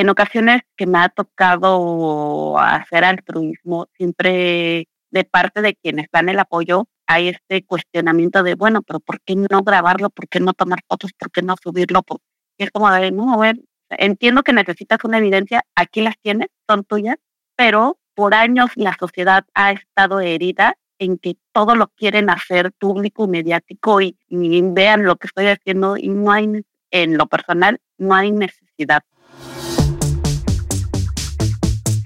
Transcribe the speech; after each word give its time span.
en 0.00 0.08
ocasiones 0.08 0.62
que 0.76 0.86
me 0.86 0.98
ha 0.98 1.08
tocado 1.10 2.58
hacer 2.58 3.04
altruismo, 3.04 3.86
siempre 3.96 4.88
de 5.10 5.24
parte 5.24 5.60
de 5.60 5.74
quienes 5.74 6.06
dan 6.10 6.28
el 6.28 6.38
apoyo, 6.38 6.86
hay 7.06 7.28
este 7.28 7.64
cuestionamiento 7.66 8.42
de, 8.42 8.54
bueno, 8.54 8.82
pero 8.82 9.00
¿por 9.00 9.20
qué 9.20 9.36
no 9.36 9.62
grabarlo? 9.62 10.10
¿Por 10.10 10.28
qué 10.28 10.40
no 10.40 10.54
tomar 10.54 10.78
fotos? 10.88 11.12
¿Por 11.18 11.30
qué 11.30 11.42
no 11.42 11.54
subirlo? 11.62 12.02
Porque 12.02 12.24
es 12.58 12.70
como 12.70 12.90
de, 12.90 13.10
no, 13.10 13.34
a 13.34 13.36
ver, 13.36 13.60
entiendo 13.90 14.42
que 14.42 14.52
necesitas 14.52 15.00
una 15.04 15.18
evidencia, 15.18 15.64
aquí 15.74 16.00
las 16.00 16.14
tienes, 16.22 16.48
son 16.68 16.84
tuyas, 16.84 17.16
pero 17.56 17.98
por 18.14 18.34
años 18.34 18.70
la 18.76 18.96
sociedad 18.98 19.44
ha 19.54 19.72
estado 19.72 20.20
herida 20.20 20.76
en 20.98 21.18
que 21.18 21.36
todo 21.52 21.74
lo 21.74 21.88
quieren 21.88 22.30
hacer 22.30 22.72
público, 22.72 23.26
mediático 23.26 24.00
y, 24.00 24.16
y 24.28 24.62
vean 24.62 25.04
lo 25.04 25.16
que 25.16 25.26
estoy 25.26 25.46
haciendo 25.46 25.96
y 25.96 26.08
no 26.08 26.32
hay, 26.32 26.64
en 26.90 27.18
lo 27.18 27.26
personal, 27.26 27.80
no 27.98 28.14
hay 28.14 28.32
necesidad. 28.32 29.02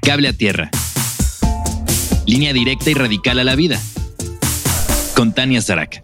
Cable 0.04 0.28
a 0.28 0.32
tierra. 0.34 0.70
Línea 2.26 2.52
directa 2.52 2.90
y 2.90 2.94
radical 2.94 3.38
a 3.38 3.44
la 3.44 3.56
vida. 3.56 3.80
Con 5.16 5.32
Tania 5.32 5.62
Sarak. 5.62 6.03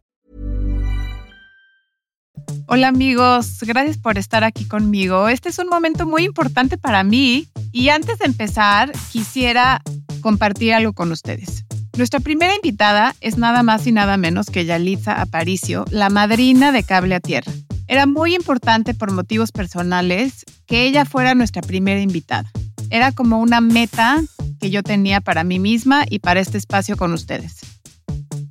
Hola 2.67 2.87
amigos, 2.87 3.59
gracias 3.61 3.97
por 3.97 4.17
estar 4.17 4.43
aquí 4.43 4.65
conmigo. 4.65 5.27
Este 5.27 5.49
es 5.49 5.59
un 5.59 5.67
momento 5.67 6.05
muy 6.05 6.23
importante 6.23 6.77
para 6.77 7.03
mí 7.03 7.47
y 7.71 7.89
antes 7.89 8.19
de 8.19 8.25
empezar 8.25 8.91
quisiera 9.11 9.81
compartir 10.21 10.73
algo 10.73 10.93
con 10.93 11.11
ustedes. 11.11 11.65
Nuestra 11.97 12.21
primera 12.21 12.55
invitada 12.55 13.15
es 13.19 13.37
nada 13.37 13.63
más 13.63 13.85
y 13.87 13.91
nada 13.91 14.15
menos 14.15 14.47
que 14.47 14.65
Yalitza 14.65 15.21
Aparicio, 15.21 15.85
la 15.91 16.09
madrina 16.09 16.71
de 16.71 16.83
Cable 16.83 17.15
a 17.15 17.19
Tierra. 17.19 17.51
Era 17.87 18.05
muy 18.05 18.33
importante 18.33 18.93
por 18.93 19.11
motivos 19.11 19.51
personales 19.51 20.45
que 20.65 20.85
ella 20.85 21.03
fuera 21.03 21.35
nuestra 21.35 21.61
primera 21.61 21.99
invitada. 21.99 22.49
Era 22.89 23.11
como 23.11 23.39
una 23.39 23.59
meta 23.59 24.21
que 24.61 24.69
yo 24.69 24.83
tenía 24.83 25.19
para 25.19 25.43
mí 25.43 25.59
misma 25.59 26.05
y 26.09 26.19
para 26.19 26.39
este 26.39 26.57
espacio 26.57 26.95
con 26.95 27.11
ustedes. 27.11 27.70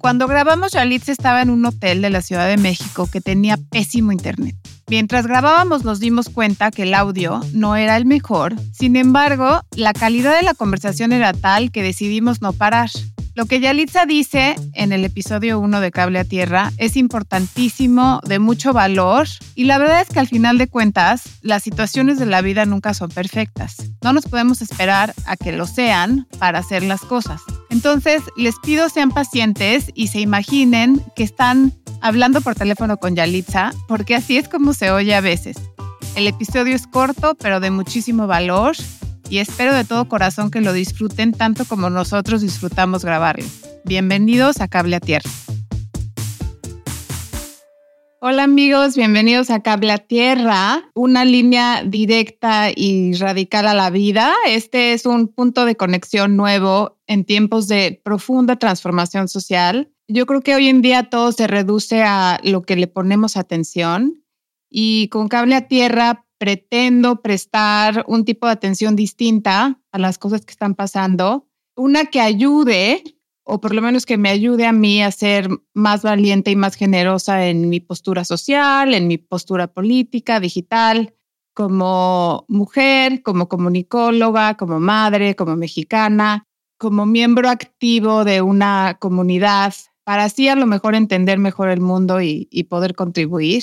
Cuando 0.00 0.26
grabamos, 0.26 0.72
Yalitza 0.72 1.12
estaba 1.12 1.42
en 1.42 1.50
un 1.50 1.66
hotel 1.66 2.00
de 2.00 2.08
la 2.08 2.22
Ciudad 2.22 2.48
de 2.48 2.56
México 2.56 3.06
que 3.12 3.20
tenía 3.20 3.58
pésimo 3.58 4.12
internet. 4.12 4.56
Mientras 4.88 5.26
grabábamos 5.26 5.84
nos 5.84 6.00
dimos 6.00 6.30
cuenta 6.30 6.70
que 6.70 6.84
el 6.84 6.94
audio 6.94 7.42
no 7.52 7.76
era 7.76 7.98
el 7.98 8.06
mejor, 8.06 8.54
sin 8.72 8.96
embargo, 8.96 9.60
la 9.76 9.92
calidad 9.92 10.34
de 10.34 10.42
la 10.42 10.54
conversación 10.54 11.12
era 11.12 11.34
tal 11.34 11.70
que 11.70 11.82
decidimos 11.82 12.40
no 12.40 12.54
parar. 12.54 12.88
Lo 13.40 13.46
que 13.46 13.58
Yalitza 13.58 14.04
dice 14.04 14.54
en 14.74 14.92
el 14.92 15.02
episodio 15.02 15.60
1 15.60 15.80
de 15.80 15.90
Cable 15.90 16.18
a 16.18 16.24
Tierra 16.24 16.72
es 16.76 16.94
importantísimo, 16.94 18.20
de 18.26 18.38
mucho 18.38 18.74
valor, 18.74 19.26
y 19.54 19.64
la 19.64 19.78
verdad 19.78 20.02
es 20.02 20.08
que 20.10 20.20
al 20.20 20.28
final 20.28 20.58
de 20.58 20.68
cuentas, 20.68 21.22
las 21.40 21.62
situaciones 21.62 22.18
de 22.18 22.26
la 22.26 22.42
vida 22.42 22.66
nunca 22.66 22.92
son 22.92 23.08
perfectas. 23.08 23.76
No 24.02 24.12
nos 24.12 24.26
podemos 24.26 24.60
esperar 24.60 25.14
a 25.24 25.38
que 25.38 25.52
lo 25.52 25.66
sean 25.66 26.28
para 26.38 26.58
hacer 26.58 26.82
las 26.82 27.00
cosas. 27.00 27.40
Entonces, 27.70 28.20
les 28.36 28.56
pido 28.58 28.90
sean 28.90 29.10
pacientes 29.10 29.90
y 29.94 30.08
se 30.08 30.20
imaginen 30.20 31.02
que 31.16 31.22
están 31.22 31.72
hablando 32.02 32.42
por 32.42 32.56
teléfono 32.56 32.98
con 32.98 33.16
Yalitza, 33.16 33.70
porque 33.88 34.16
así 34.16 34.36
es 34.36 34.50
como 34.50 34.74
se 34.74 34.90
oye 34.90 35.14
a 35.14 35.22
veces. 35.22 35.56
El 36.14 36.26
episodio 36.26 36.76
es 36.76 36.86
corto, 36.86 37.36
pero 37.40 37.58
de 37.58 37.70
muchísimo 37.70 38.26
valor 38.26 38.76
y 39.30 39.38
espero 39.38 39.72
de 39.72 39.84
todo 39.84 40.08
corazón 40.08 40.50
que 40.50 40.60
lo 40.60 40.72
disfruten 40.72 41.32
tanto 41.32 41.64
como 41.64 41.88
nosotros 41.88 42.42
disfrutamos 42.42 43.04
grabarlo. 43.04 43.46
Bienvenidos 43.84 44.60
a 44.60 44.66
Cable 44.66 44.96
a 44.96 45.00
Tierra. 45.00 45.30
Hola 48.20 48.42
amigos, 48.42 48.96
bienvenidos 48.96 49.48
a 49.50 49.60
Cable 49.60 49.92
a 49.92 49.98
Tierra, 49.98 50.90
una 50.94 51.24
línea 51.24 51.84
directa 51.84 52.70
y 52.74 53.14
radical 53.14 53.66
a 53.68 53.72
la 53.72 53.88
vida. 53.88 54.34
Este 54.46 54.92
es 54.92 55.06
un 55.06 55.28
punto 55.28 55.64
de 55.64 55.76
conexión 55.76 56.36
nuevo 56.36 56.98
en 57.06 57.24
tiempos 57.24 57.68
de 57.68 58.00
profunda 58.04 58.56
transformación 58.56 59.28
social. 59.28 59.90
Yo 60.08 60.26
creo 60.26 60.42
que 60.42 60.56
hoy 60.56 60.68
en 60.68 60.82
día 60.82 61.08
todo 61.08 61.30
se 61.30 61.46
reduce 61.46 62.02
a 62.02 62.40
lo 62.42 62.62
que 62.62 62.76
le 62.76 62.88
ponemos 62.88 63.36
atención 63.36 64.24
y 64.68 65.08
con 65.08 65.28
Cable 65.28 65.54
a 65.54 65.68
Tierra 65.68 66.26
pretendo 66.40 67.20
prestar 67.20 68.02
un 68.08 68.24
tipo 68.24 68.46
de 68.46 68.54
atención 68.54 68.96
distinta 68.96 69.78
a 69.92 69.98
las 69.98 70.16
cosas 70.16 70.40
que 70.46 70.52
están 70.52 70.74
pasando, 70.74 71.46
una 71.76 72.06
que 72.06 72.18
ayude, 72.18 73.04
o 73.44 73.60
por 73.60 73.74
lo 73.74 73.82
menos 73.82 74.06
que 74.06 74.16
me 74.16 74.30
ayude 74.30 74.64
a 74.64 74.72
mí 74.72 75.02
a 75.02 75.10
ser 75.10 75.50
más 75.74 76.02
valiente 76.02 76.50
y 76.50 76.56
más 76.56 76.76
generosa 76.76 77.46
en 77.46 77.68
mi 77.68 77.80
postura 77.80 78.24
social, 78.24 78.94
en 78.94 79.06
mi 79.06 79.18
postura 79.18 79.66
política, 79.66 80.40
digital, 80.40 81.12
como 81.52 82.46
mujer, 82.48 83.22
como 83.22 83.46
comunicóloga, 83.50 84.56
como 84.56 84.80
madre, 84.80 85.36
como 85.36 85.56
mexicana, 85.56 86.46
como 86.78 87.04
miembro 87.04 87.50
activo 87.50 88.24
de 88.24 88.40
una 88.40 88.96
comunidad, 88.98 89.74
para 90.04 90.24
así 90.24 90.48
a 90.48 90.56
lo 90.56 90.64
mejor 90.64 90.94
entender 90.94 91.38
mejor 91.38 91.68
el 91.68 91.82
mundo 91.82 92.22
y, 92.22 92.48
y 92.50 92.64
poder 92.64 92.94
contribuir. 92.94 93.62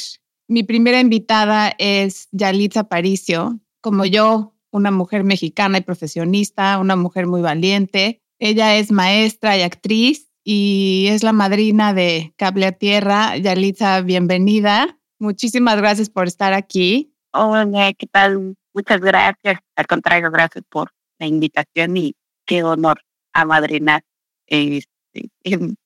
Mi 0.50 0.64
primera 0.64 1.02
invitada 1.02 1.74
es 1.78 2.30
Yalitza 2.32 2.86
Paricio, 2.86 3.60
como 3.82 4.06
yo, 4.06 4.56
una 4.72 4.92
mujer 4.92 5.26
mexicana 5.26 5.80
y 5.80 5.82
profesionista, 5.82 6.80
una 6.80 6.96
mujer 6.96 7.28
muy 7.28 7.42
valiente. 7.42 8.22
Ella 8.40 8.78
es 8.78 8.90
maestra 8.90 9.58
y 9.58 9.62
actriz 9.62 10.32
y 10.46 11.08
es 11.10 11.24
la 11.24 11.34
madrina 11.34 11.94
de 11.94 12.34
Cable 12.38 12.68
a 12.68 12.72
Tierra. 12.72 13.36
Yalitza, 13.36 14.00
bienvenida. 14.00 14.98
Muchísimas 15.20 15.76
gracias 15.76 16.10
por 16.10 16.28
estar 16.28 16.54
aquí. 16.54 17.14
Hola, 17.34 17.92
¿qué 17.98 18.08
tal? 18.08 18.56
Muchas 18.74 19.02
gracias. 19.02 19.60
Al 19.76 19.86
contrario, 19.86 20.32
gracias 20.32 20.64
por 20.70 20.92
la 21.20 21.28
invitación 21.28 21.98
y 21.98 22.16
qué 22.46 22.64
honor 22.64 23.02
a 23.34 23.44
madrinar 23.44 24.02
este, 24.46 24.90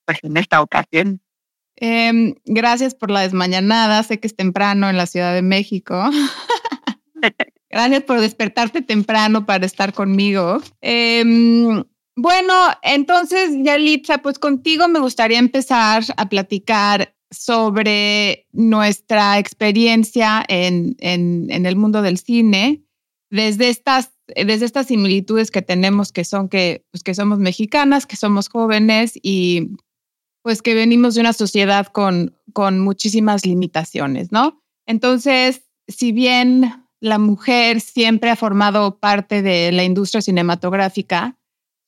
pues, 0.05 0.19
en 0.21 0.37
esta 0.37 0.61
ocasión. 0.61 1.19
Em, 1.75 2.35
gracias 2.45 2.95
por 2.95 3.11
la 3.11 3.21
desmañanada. 3.21 4.03
Sé 4.03 4.19
que 4.19 4.27
es 4.27 4.35
temprano 4.35 4.89
en 4.89 4.97
la 4.97 5.05
Ciudad 5.05 5.33
de 5.33 5.41
México. 5.41 6.09
gracias 7.69 8.03
por 8.03 8.19
despertarte 8.19 8.81
temprano 8.81 9.45
para 9.45 9.65
estar 9.65 9.93
conmigo. 9.93 10.61
Em, 10.81 11.83
bueno, 12.15 12.53
entonces, 12.83 13.51
Yalitza, 13.63 14.19
pues 14.19 14.37
contigo 14.37 14.87
me 14.87 14.99
gustaría 14.99 15.39
empezar 15.39 16.03
a 16.17 16.29
platicar 16.29 17.15
sobre 17.31 18.47
nuestra 18.51 19.39
experiencia 19.39 20.43
en, 20.47 20.97
en, 20.99 21.47
en 21.49 21.65
el 21.65 21.77
mundo 21.77 22.01
del 22.01 22.17
cine, 22.17 22.83
desde 23.29 23.69
estas, 23.69 24.11
desde 24.27 24.65
estas 24.65 24.87
similitudes 24.87 25.49
que 25.49 25.61
tenemos, 25.61 26.11
que 26.11 26.25
son 26.25 26.49
que, 26.49 26.85
pues 26.91 27.01
que 27.03 27.15
somos 27.15 27.39
mexicanas, 27.39 28.05
que 28.05 28.17
somos 28.17 28.49
jóvenes 28.49 29.13
y 29.23 29.69
pues 30.41 30.61
que 30.61 30.73
venimos 30.73 31.15
de 31.15 31.21
una 31.21 31.33
sociedad 31.33 31.87
con, 31.87 32.37
con 32.53 32.79
muchísimas 32.79 33.45
limitaciones, 33.45 34.31
¿no? 34.31 34.61
Entonces, 34.85 35.63
si 35.87 36.11
bien 36.11 36.87
la 36.99 37.17
mujer 37.17 37.81
siempre 37.81 38.29
ha 38.29 38.35
formado 38.35 38.99
parte 38.99 39.41
de 39.41 39.71
la 39.71 39.83
industria 39.83 40.21
cinematográfica, 40.21 41.37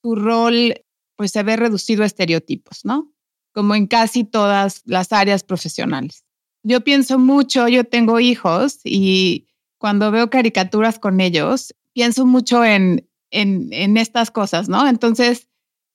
su 0.02 0.16
rol 0.16 0.74
pues 1.16 1.32
se 1.32 1.44
ve 1.44 1.56
reducido 1.56 2.04
a 2.04 2.08
estereotipos, 2.08 2.84
¿no? 2.84 3.12
Como 3.54 3.76
en 3.76 3.88
casi 3.88 4.24
todas 4.24 4.82
las 4.86 5.14
áreas 5.14 5.44
profesionales. 5.44 6.26
Yo 6.64 6.84
pienso 6.84 7.20
mucho, 7.20 7.68
yo 7.68 7.84
tengo 7.84 8.20
hijos 8.20 8.80
y 8.84 9.48
cuando 9.78 10.12
veo 10.12 10.30
caricaturas 10.30 10.98
con 10.98 11.20
ellos, 11.22 11.76
pienso 11.94 12.26
mucho 12.26 12.66
en, 12.66 13.08
en, 13.32 13.72
en 13.72 13.98
estas 13.98 14.32
cosas, 14.32 14.70
¿no? 14.70 14.88
Entonces, 14.88 15.50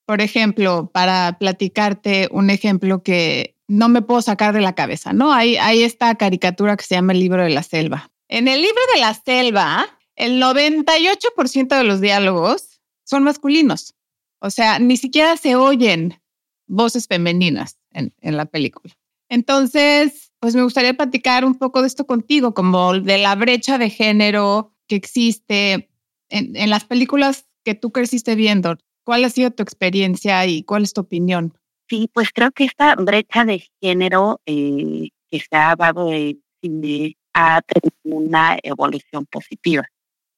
por 0.08 0.22
ejemplo, 0.22 0.90
para 0.90 1.36
platicarte 1.38 2.28
un 2.30 2.48
ejemplo 2.48 3.02
que 3.02 3.58
no 3.66 3.90
me 3.90 4.00
puedo 4.00 4.22
sacar 4.22 4.54
de 4.54 4.62
la 4.62 4.74
cabeza, 4.74 5.12
¿no? 5.12 5.34
Hay, 5.34 5.58
hay 5.58 5.82
esta 5.82 6.14
caricatura 6.14 6.78
que 6.78 6.84
se 6.84 6.94
llama 6.94 7.12
el 7.12 7.20
libro 7.20 7.42
de 7.42 7.50
la 7.50 7.62
selva. 7.62 8.10
En 8.26 8.48
el 8.48 8.62
libro 8.62 8.80
de 8.94 9.00
la 9.00 9.12
selva, 9.12 9.86
el 10.16 10.40
98% 10.42 11.76
de 11.76 11.84
los 11.84 12.00
diálogos 12.00 12.80
son 13.04 13.22
masculinos. 13.22 13.96
O 14.40 14.48
sea, 14.48 14.78
ni 14.78 14.96
siquiera 14.96 15.36
se 15.36 15.56
oyen 15.56 16.18
voces 16.66 17.06
femeninas 17.06 17.76
en, 17.92 18.14
en 18.22 18.38
la 18.38 18.46
película. 18.46 18.94
Entonces, 19.28 20.32
pues 20.40 20.54
me 20.54 20.62
gustaría 20.62 20.94
platicar 20.94 21.44
un 21.44 21.56
poco 21.56 21.82
de 21.82 21.86
esto 21.86 22.06
contigo, 22.06 22.54
como 22.54 22.94
de 22.94 23.18
la 23.18 23.34
brecha 23.34 23.76
de 23.76 23.90
género 23.90 24.74
que 24.86 24.96
existe 24.96 25.90
en, 26.30 26.56
en 26.56 26.70
las 26.70 26.86
películas 26.86 27.44
que 27.62 27.74
tú 27.74 27.92
creciste 27.92 28.36
viendo. 28.36 28.78
¿Cuál 29.08 29.24
ha 29.24 29.30
sido 29.30 29.50
tu 29.50 29.62
experiencia 29.62 30.44
y 30.44 30.64
cuál 30.64 30.82
es 30.82 30.92
tu 30.92 31.00
opinión? 31.00 31.54
Sí, 31.88 32.10
pues 32.12 32.28
creo 32.30 32.50
que 32.50 32.64
esta 32.64 32.94
brecha 32.94 33.46
de 33.46 33.66
género 33.80 34.38
eh, 34.44 35.08
que 35.30 35.40
se 35.40 35.56
ha 35.56 35.74
dado 35.76 36.12
en 36.12 36.44
cine 36.60 37.16
ha 37.32 37.62
tenido 37.62 38.18
una 38.18 38.58
evolución 38.62 39.24
positiva. 39.24 39.84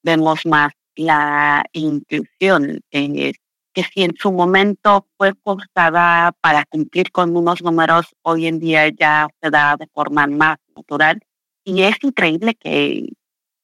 Vemos 0.05 0.47
más 0.47 0.73
la 0.95 1.65
inclusión, 1.73 2.79
eh, 2.93 3.33
que 3.73 3.83
si 3.83 4.05
en 4.05 4.15
su 4.17 4.31
momento 4.31 5.09
fue 5.19 5.33
forzada 5.43 6.31
para 6.41 6.65
cumplir 6.67 7.11
con 7.11 7.37
unos 7.37 7.63
números, 7.63 8.07
hoy 8.23 8.47
en 8.47 8.61
día 8.61 8.89
ya 8.91 9.27
se 9.43 9.51
da 9.51 9.77
de 9.77 9.89
forma 9.93 10.29
más 10.29 10.59
natural. 10.77 11.19
Y 11.65 11.83
es 11.83 11.97
increíble 12.03 12.55
que 12.55 13.09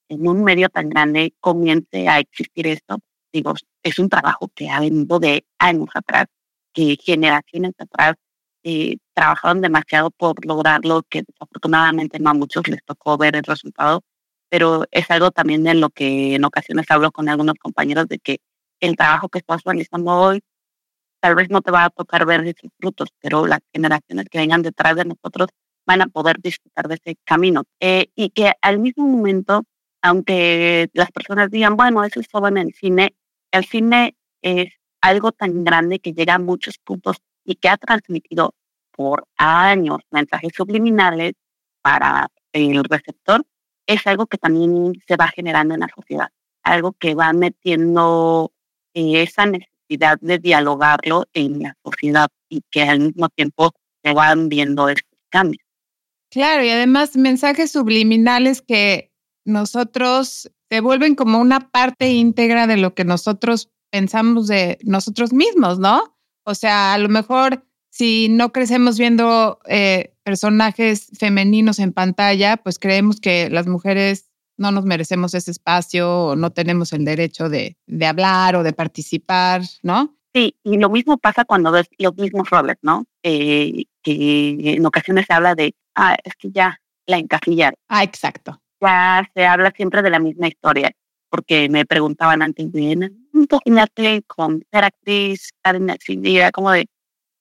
en 0.09 0.27
un 0.27 0.43
medio 0.43 0.69
tan 0.69 0.89
grande 0.89 1.33
comience 1.39 2.09
a 2.09 2.19
existir 2.19 2.67
esto. 2.67 2.99
Digo, 3.37 3.53
es 3.83 3.99
un 3.99 4.09
trabajo 4.09 4.51
que 4.55 4.71
ha 4.71 4.81
venido 4.81 5.19
de 5.19 5.45
años 5.59 5.91
atrás, 5.93 6.25
que 6.73 6.97
generaciones 6.99 7.75
atrás 7.79 8.15
eh, 8.65 8.97
trabajaron 9.13 9.61
demasiado 9.61 10.11
por 10.11 10.43
lograrlo, 10.47 11.03
que 11.11 11.23
desafortunadamente 11.23 12.19
no 12.19 12.31
a 12.31 12.33
muchos 12.33 12.67
les 12.67 12.83
tocó 12.83 13.19
ver 13.19 13.37
el 13.37 13.43
resultado, 13.43 14.01
pero 14.49 14.87
es 14.91 15.11
algo 15.11 15.31
también 15.33 15.65
de 15.65 15.75
lo 15.75 15.91
que 15.91 16.37
en 16.37 16.45
ocasiones 16.47 16.87
hablo 16.89 17.13
con 17.13 17.29
algunos 17.29 17.57
compañeros 17.61 18.09
de 18.09 18.19
que 18.21 18.39
el 18.81 18.97
trabajo 18.97 19.29
que 19.29 19.41
estás 19.41 19.63
realizando 19.65 20.13
hoy 20.13 20.41
tal 21.21 21.35
vez 21.35 21.51
no 21.51 21.61
te 21.61 21.71
va 21.71 21.85
a 21.85 21.91
tocar 21.91 22.25
ver 22.25 22.41
esos 22.47 22.71
frutos, 22.81 23.11
pero 23.21 23.47
las 23.47 23.61
generaciones 23.71 24.31
que 24.31 24.39
vengan 24.39 24.63
detrás 24.63 24.97
de 24.97 25.05
nosotros 25.05 25.49
van 25.87 26.01
a 26.01 26.07
poder 26.07 26.41
disfrutar 26.41 26.89
de 26.89 26.95
ese 26.95 27.17
camino. 27.25 27.65
Eh, 27.81 28.07
y 28.15 28.31
que 28.31 28.55
al 28.63 28.79
mismo 28.79 29.07
momento, 29.07 29.65
aunque 30.01 30.89
las 30.95 31.11
personas 31.13 31.51
digan, 31.51 31.77
bueno, 31.77 32.03
eso 32.03 32.21
es 32.21 32.29
solo 32.33 32.49
en 32.49 32.57
el 32.57 32.73
cine, 32.73 33.15
el 33.51 33.65
cine 33.65 34.17
es 34.43 34.69
algo 35.01 35.33
tan 35.33 35.65
grande 35.65 35.99
que 35.99 36.13
llega 36.13 36.35
a 36.35 36.39
muchos 36.39 36.79
puntos 36.79 37.17
y 37.45 37.57
que 37.57 37.69
ha 37.69 37.77
transmitido 37.77 38.55
por 38.91 39.27
años 39.37 39.99
mensajes 40.11 40.53
subliminales 40.55 41.35
para 41.83 42.29
el 42.53 42.83
receptor, 42.85 43.45
es 43.87 44.07
algo 44.07 44.27
que 44.27 44.39
también 44.39 44.95
se 45.07 45.17
va 45.17 45.29
generando 45.29 45.75
en 45.75 45.81
la 45.81 45.89
sociedad, 45.95 46.29
algo 46.63 46.93
que 46.93 47.15
va 47.15 47.33
metiendo 47.33 48.53
esa 48.95 49.47
necesidad 49.47 50.19
de 50.21 50.39
dialogarlo 50.39 51.27
en 51.33 51.63
la 51.63 51.77
sociedad 51.85 52.29
y 52.49 52.63
que 52.71 52.83
al 52.83 53.01
mismo 53.01 53.29
tiempo 53.29 53.73
se 54.03 54.13
van 54.13 54.49
viendo 54.49 54.89
estos 54.89 55.19
cambios. 55.29 55.65
Claro, 56.31 56.65
y 56.65 56.71
además 56.71 57.17
mensajes 57.17 57.71
subliminales 57.71 58.63
que 58.63 59.13
nosotros 59.47 60.51
se 60.69 60.81
vuelven 60.81 61.15
como 61.15 61.39
una 61.41 61.71
parte 61.71 62.11
íntegra 62.11 62.67
de 62.67 62.77
lo 62.77 62.95
que 62.95 63.05
nosotros 63.05 63.71
pensamos 63.91 64.49
de 64.49 64.79
nosotros 64.83 65.33
mismos, 65.33 65.79
¿no? 65.79 66.19
O 66.45 66.55
sea, 66.55 66.93
a 66.93 66.99
lo 66.99 67.09
mejor 67.09 67.65
si 67.91 68.29
no 68.29 68.53
crecemos 68.53 68.99
viendo 68.99 69.59
eh, 69.67 70.13
personajes 70.23 71.09
femeninos 71.19 71.79
en 71.79 71.93
pantalla, 71.93 72.59
pues 72.59 72.79
creemos 72.79 73.21
que 73.21 73.49
las 73.49 73.67
mujeres 73.67 74.29
no 74.59 74.71
nos 74.71 74.85
merecemos 74.85 75.35
ese 75.35 75.51
espacio 75.51 76.11
o 76.11 76.37
no 76.37 76.51
tenemos 76.51 76.93
el 76.93 77.05
derecho 77.05 77.49
de, 77.49 77.79
de 77.87 78.07
hablar 78.07 78.57
o 78.57 78.63
de 78.63 78.73
participar, 78.73 79.63
¿no? 79.83 80.17
Sí, 80.35 80.55
y 80.65 80.77
lo 80.77 80.91
mismo 80.91 81.17
pasa 81.17 81.47
cuando 81.47 81.73
ves 81.73 81.89
los 81.99 82.15
mismos 82.17 82.51
roles, 82.51 82.77
¿no? 82.83 83.07
Eh, 83.23 83.85
que 84.03 84.75
en 84.75 84.85
ocasiones 84.85 85.25
se 85.27 85.33
habla 85.33 85.55
de, 85.55 85.75
ah, 85.95 86.17
es 86.23 86.35
que 86.37 86.51
ya 86.51 86.79
la 87.07 87.17
encasillaron. 87.19 87.79
Ah, 87.89 88.03
exacto. 88.03 88.61
Ya 88.81 89.29
se 89.35 89.47
habla 89.47 89.73
siempre 89.75 90.03
de 90.03 90.11
la 90.11 90.19
misma 90.19 90.49
historia, 90.49 90.93
porque 91.31 91.69
me 91.69 91.87
preguntaban 91.87 92.43
antes 92.43 92.71
de, 92.73 93.11
imagínate 93.33 94.23
con 94.27 94.63
ser 94.71 94.85
actriz, 94.85 95.51
estar 95.55 95.77
en 95.77 95.97
cine, 96.01 96.51
como 96.53 96.71
de, 96.71 96.87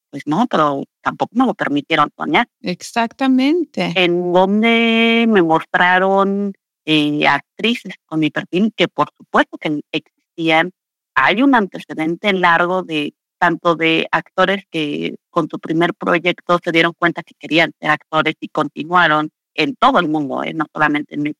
pues 0.09 0.23
no, 0.25 0.47
pero 0.49 0.83
tampoco 1.01 1.31
me 1.35 1.45
lo 1.45 1.53
permitieron 1.53 2.09
soñar. 2.17 2.47
Exactamente. 2.61 3.93
En 3.95 4.31
donde 4.31 5.25
me 5.27 5.41
mostraron 5.41 6.53
eh, 6.85 7.27
actrices 7.27 7.95
con 8.05 8.19
mi 8.19 8.29
perfil, 8.29 8.71
que 8.75 8.87
por 8.87 9.09
supuesto 9.17 9.57
que 9.57 9.81
existían. 9.91 10.71
Hay 11.15 11.41
un 11.41 11.55
antecedente 11.55 12.31
largo 12.33 12.83
de 12.83 13.13
tanto 13.37 13.75
de 13.75 14.07
actores 14.11 14.63
que 14.69 15.15
con 15.29 15.49
su 15.49 15.59
primer 15.59 15.93
proyecto 15.93 16.59
se 16.63 16.71
dieron 16.71 16.93
cuenta 16.97 17.23
que 17.23 17.33
querían 17.37 17.73
ser 17.79 17.91
actores 17.91 18.35
y 18.39 18.49
continuaron 18.49 19.29
en 19.55 19.75
todo 19.75 19.99
el 19.99 20.09
mundo, 20.09 20.43
eh, 20.43 20.53
no 20.53 20.65
solamente 20.73 21.15
en 21.15 21.23
México. 21.23 21.39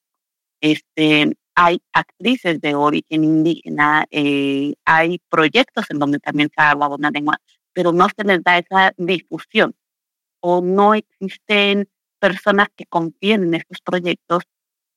Este, 0.61 1.33
hay 1.55 1.81
actrices 1.93 2.59
de 2.61 2.75
origen 2.75 3.23
indígena, 3.23 4.05
eh, 4.11 4.73
hay 4.85 5.19
proyectos 5.29 5.85
en 5.89 5.99
donde 5.99 6.19
también 6.19 6.49
se 6.55 6.61
ha 6.61 6.71
hablado 6.71 6.95
una 6.95 7.11
lengua, 7.11 7.37
pero 7.73 7.91
no 7.91 8.07
se 8.09 8.23
les 8.23 8.43
da 8.43 8.57
esa 8.57 8.93
difusión 8.97 9.75
o 10.41 10.61
no 10.61 10.93
existen 10.95 11.89
personas 12.19 12.67
que 12.75 12.85
confíen 12.85 13.43
en 13.45 13.55
estos 13.55 13.81
proyectos, 13.81 14.43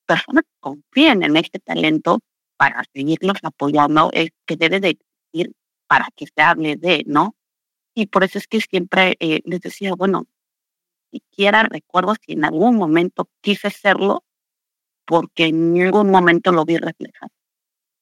personas 0.06 0.44
que 0.44 0.58
confíen 0.60 1.22
en 1.22 1.36
este 1.36 1.58
talento 1.58 2.20
para 2.56 2.82
seguirlos 2.92 3.38
apoyando, 3.42 4.10
es 4.12 4.30
que 4.46 4.56
debe 4.56 4.80
de 4.80 4.90
existir 4.90 5.52
para 5.86 6.08
que 6.16 6.26
se 6.26 6.42
hable 6.42 6.76
de, 6.76 7.04
¿no? 7.06 7.34
Y 7.94 8.06
por 8.06 8.24
eso 8.24 8.38
es 8.38 8.46
que 8.46 8.60
siempre 8.60 9.16
eh, 9.20 9.40
les 9.44 9.60
decía, 9.60 9.94
bueno, 9.94 10.26
siquiera 11.10 11.62
recuerdo 11.62 12.14
si 12.24 12.32
en 12.32 12.44
algún 12.44 12.76
momento 12.76 13.28
quise 13.40 13.70
serlo, 13.70 14.24
porque 15.06 15.46
en 15.46 15.72
ningún 15.72 16.10
momento 16.10 16.52
lo 16.52 16.64
vi 16.64 16.76
reflejado. 16.76 17.32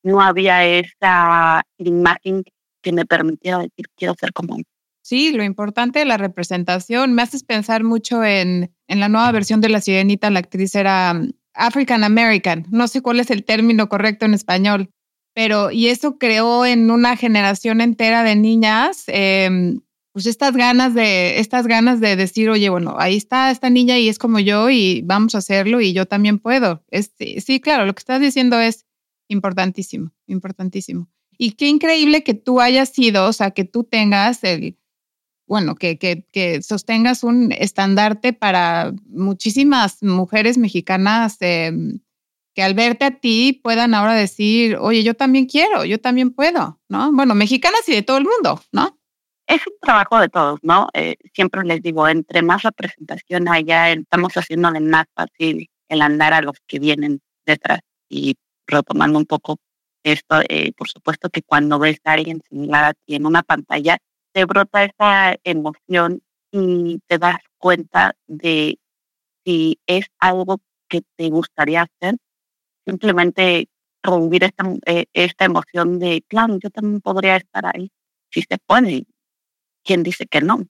No 0.03 0.21
había 0.21 0.65
esa 0.65 1.63
imagen 1.79 2.45
que 2.83 2.93
me 2.93 3.05
permitiera 3.05 3.59
decir 3.59 3.87
quiero 3.97 4.15
ser 4.19 4.33
como 4.33 4.57
él. 4.57 4.65
Sí, 5.03 5.31
lo 5.31 5.45
importante 5.45 6.01
de 6.01 6.05
la 6.05 6.17
representación. 6.17 7.15
Me 7.15 7.23
haces 7.23 7.45
pensar 7.45 7.85
mucho 7.85 8.25
en, 8.25 8.73
en 8.89 9.01
la 9.01 9.09
nueva 9.09 9.31
versión 9.31 9.61
de 9.61 9.69
La 9.69 9.81
Sirenita, 9.81 10.31
la 10.31 10.41
actriz 10.41 10.75
era 10.75 11.13
um, 11.15 11.31
African 11.55 12.03
American. 12.03 12.67
No 12.71 12.89
sé 12.89 13.03
cuál 13.03 13.21
es 13.21 13.31
el 13.31 13.45
término 13.45 13.89
correcto 13.89 14.27
en 14.27 14.35
español, 14.35 14.91
pero 15.33 15.71
y 15.71 15.89
eso 15.89 16.19
creó 16.19 16.67
en 16.67 16.91
una 16.91 17.17
generación 17.17 17.81
entera 17.81 18.25
de 18.25 18.35
niñas 18.35 19.05
eh, 19.07 19.79
pues 20.17 20.25
estas 20.25 20.57
ganas 20.57 20.95
de, 20.95 21.41
estas 21.41 21.67
ganas 21.67 22.01
de 22.01 22.17
decir, 22.17 22.49
oye, 22.49 22.71
bueno, 22.71 22.97
ahí 22.99 23.19
está 23.19 23.51
esta 23.51 23.69
niña 23.69 23.99
y 23.99 24.09
es 24.09 24.19
como 24.19 24.39
yo 24.39 24.71
y 24.71 25.03
vamos 25.03 25.35
a 25.35 25.39
hacerlo 25.39 25.83
y 25.83 25.93
yo 25.93 26.07
también 26.07 26.39
puedo. 26.39 26.83
Es, 26.91 27.13
sí, 27.19 27.61
claro, 27.61 27.85
lo 27.85 27.95
que 27.95 27.99
estás 27.99 28.19
diciendo 28.19 28.59
es 28.59 28.87
importantísimo, 29.29 30.15
importantísimo. 30.27 31.11
Y 31.37 31.51
qué 31.51 31.69
increíble 31.69 32.25
que 32.25 32.33
tú 32.33 32.63
hayas 32.63 32.89
sido, 32.89 33.27
o 33.27 33.33
sea, 33.35 33.51
que 33.51 33.67
tú 33.67 33.85
tengas 33.85 34.43
el, 34.43 34.79
bueno, 35.47 35.75
que, 35.75 35.99
que, 35.99 36.25
que 36.33 36.63
sostengas 36.63 37.23
un 37.23 37.53
estandarte 37.53 38.33
para 38.33 38.95
muchísimas 39.09 40.03
mujeres 40.03 40.57
mexicanas 40.57 41.37
eh, 41.41 41.73
que 42.55 42.63
al 42.63 42.73
verte 42.73 43.05
a 43.05 43.11
ti 43.11 43.61
puedan 43.63 43.93
ahora 43.93 44.15
decir, 44.15 44.79
oye, 44.81 45.03
yo 45.03 45.13
también 45.13 45.45
quiero, 45.45 45.85
yo 45.85 46.01
también 46.01 46.31
puedo, 46.31 46.81
¿no? 46.89 47.13
Bueno, 47.13 47.35
mexicanas 47.35 47.87
y 47.87 47.93
de 47.93 48.01
todo 48.01 48.17
el 48.17 48.25
mundo, 48.25 48.63
¿no? 48.73 48.96
Es 49.47 49.67
un 49.67 49.75
trabajo 49.81 50.19
de 50.21 50.29
todos, 50.29 50.59
¿no? 50.63 50.89
Eh, 50.95 51.17
siempre 51.35 51.65
les 51.65 51.83
digo, 51.83 52.09
entre 52.09 52.43
más 52.43 52.63
representación 52.63 53.49
haya, 53.49 53.91
estamos 53.93 54.35
haciéndole 54.35 54.81
más 54.81 55.07
fácil 55.15 55.69
el 55.89 56.03
andar 56.03 56.33
a 56.35 56.43
los 56.43 56.57
que 56.67 56.79
vienen 56.79 57.21
detrás. 57.47 57.81
Y 58.09 58.37
retomando 58.67 59.19
un 59.19 59.27
poco 59.27 59.59
esto, 60.05 60.41
eh, 60.49 60.73
por 60.77 60.89
supuesto 60.89 61.31
que 61.31 61.43
cuando 61.43 61.79
ves 61.79 61.99
a 62.05 62.13
alguien 62.13 62.43
similar 62.49 62.85
a 62.85 62.95
ti 62.95 63.15
en 63.17 63.27
una 63.27 63.43
pantalla, 63.43 63.99
te 64.33 64.45
brota 64.45 64.85
esa 64.85 65.37
emoción 65.45 66.23
y 66.51 67.01
te 67.07 67.19
das 67.19 67.39
cuenta 67.59 68.15
de 68.27 68.79
si 69.45 69.79
es 69.87 70.07
algo 70.19 70.59
que 70.89 71.03
te 71.17 71.31
gustaría 71.31 71.83
hacer, 71.83 72.17
simplemente 72.87 73.69
revivir 74.03 74.45
esta, 74.45 74.65
eh, 74.87 75.07
esta 75.13 75.45
emoción 75.45 75.99
de, 75.99 76.25
claro, 76.29 76.59
yo 76.63 76.71
también 76.71 77.01
podría 77.01 77.37
estar 77.37 77.67
ahí, 77.67 77.91
si 78.31 78.43
se 78.43 78.59
puede, 78.67 79.07
¿quién 79.87 80.03
dice 80.03 80.27
que 80.27 80.43
no? 80.43 80.67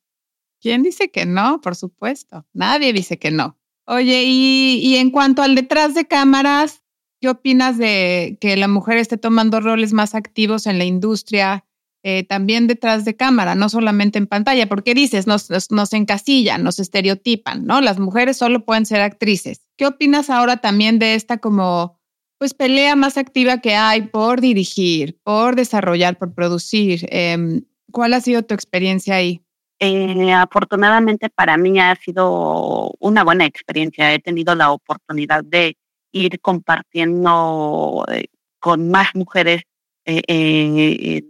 ¿Quién 0.60 0.82
dice 0.82 1.10
que 1.10 1.26
no? 1.26 1.60
Por 1.60 1.74
supuesto. 1.74 2.46
Nadie 2.52 2.92
dice 2.92 3.18
que 3.18 3.30
no. 3.30 3.58
Oye, 3.86 4.24
y, 4.24 4.96
en 4.96 5.10
cuanto 5.10 5.42
al 5.42 5.54
detrás 5.54 5.94
de 5.94 6.06
cámaras, 6.06 6.82
¿qué 7.20 7.28
opinas 7.28 7.78
de 7.78 8.36
que 8.40 8.56
la 8.56 8.68
mujer 8.68 8.98
esté 8.98 9.16
tomando 9.16 9.60
roles 9.60 9.92
más 9.92 10.14
activos 10.14 10.66
en 10.66 10.78
la 10.78 10.84
industria, 10.84 11.64
eh, 12.02 12.24
también 12.24 12.66
detrás 12.66 13.04
de 13.04 13.14
cámara, 13.14 13.54
no 13.54 13.68
solamente 13.68 14.18
en 14.18 14.26
pantalla? 14.26 14.68
Porque 14.68 14.94
dices, 14.94 15.28
nos, 15.28 15.50
nos, 15.50 15.70
nos, 15.70 15.92
encasillan, 15.92 16.64
nos 16.64 16.80
estereotipan, 16.80 17.64
¿no? 17.64 17.80
Las 17.80 18.00
mujeres 18.00 18.36
solo 18.38 18.64
pueden 18.64 18.86
ser 18.86 19.00
actrices. 19.00 19.60
¿Qué 19.76 19.86
opinas 19.86 20.30
ahora 20.30 20.56
también 20.56 20.98
de 20.98 21.14
esta 21.14 21.38
como, 21.38 22.00
pues, 22.38 22.54
pelea 22.54 22.96
más 22.96 23.16
activa 23.16 23.60
que 23.60 23.76
hay 23.76 24.08
por 24.08 24.40
dirigir, 24.40 25.20
por 25.22 25.54
desarrollar, 25.54 26.18
por 26.18 26.34
producir? 26.34 27.06
Eh, 27.12 27.62
¿Cuál 27.96 28.12
ha 28.12 28.20
sido 28.20 28.42
tu 28.42 28.52
experiencia 28.52 29.14
ahí? 29.14 29.40
Eh, 29.78 30.30
afortunadamente 30.30 31.30
para 31.30 31.56
mí 31.56 31.80
ha 31.80 31.96
sido 31.96 32.92
una 32.98 33.24
buena 33.24 33.46
experiencia. 33.46 34.12
He 34.12 34.18
tenido 34.18 34.54
la 34.54 34.70
oportunidad 34.70 35.42
de 35.42 35.78
ir 36.12 36.38
compartiendo 36.42 38.04
eh, 38.12 38.26
con 38.58 38.90
más 38.90 39.14
mujeres 39.14 39.62
eh, 40.04 41.22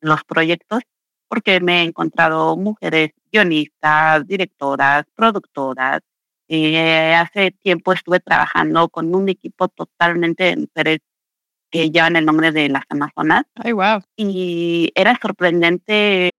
los 0.00 0.24
proyectos 0.24 0.80
porque 1.28 1.60
me 1.60 1.82
he 1.82 1.84
encontrado 1.84 2.56
mujeres 2.56 3.12
guionistas, 3.30 4.26
directoras, 4.26 5.04
productoras. 5.14 6.00
hace 6.48 7.52
tiempo 7.52 7.92
estuve 7.92 8.18
trabajando 8.18 8.88
con 8.88 9.14
un 9.14 9.28
equipo 9.28 9.68
totalmente 9.68 10.56
de 10.74 11.00
que 11.70 11.90
llevan 11.90 12.16
el 12.16 12.24
nombre 12.24 12.52
de 12.52 12.68
las 12.68 12.84
Amazonas. 12.88 13.44
Ay, 13.56 13.72
wow. 13.72 14.02
Y 14.16 14.90
era 14.94 15.18
sorprendente. 15.20 16.30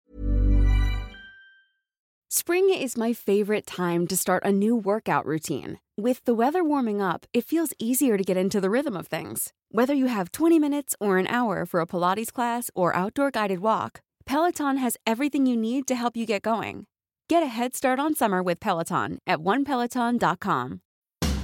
Spring 2.29 2.69
is 2.69 2.97
my 2.97 3.11
favorite 3.11 3.65
time 3.65 4.07
to 4.07 4.15
start 4.15 4.45
a 4.45 4.51
new 4.53 4.73
workout 4.73 5.25
routine. 5.25 5.79
With 5.97 6.23
the 6.23 6.33
weather 6.33 6.63
warming 6.63 7.01
up, 7.01 7.25
it 7.33 7.45
feels 7.45 7.73
easier 7.77 8.17
to 8.17 8.23
get 8.23 8.37
into 8.37 8.61
the 8.61 8.69
rhythm 8.69 8.95
of 8.95 9.07
things. 9.07 9.51
Whether 9.69 9.93
you 9.93 10.05
have 10.07 10.31
20 10.31 10.57
minutes 10.57 10.95
or 10.99 11.17
an 11.17 11.27
hour 11.27 11.65
for 11.65 11.81
a 11.81 11.85
Pilates 11.85 12.31
class 12.31 12.69
or 12.73 12.95
outdoor 12.95 13.31
guided 13.31 13.59
walk, 13.59 14.01
Peloton 14.25 14.77
has 14.77 14.95
everything 15.05 15.45
you 15.45 15.57
need 15.57 15.87
to 15.87 15.95
help 15.95 16.15
you 16.15 16.25
get 16.25 16.41
going. 16.41 16.87
Get 17.27 17.43
a 17.43 17.47
head 17.47 17.75
start 17.75 17.99
on 17.99 18.15
summer 18.15 18.41
with 18.41 18.59
Peloton 18.59 19.19
at 19.27 19.39
onepeloton.com. 19.39 20.81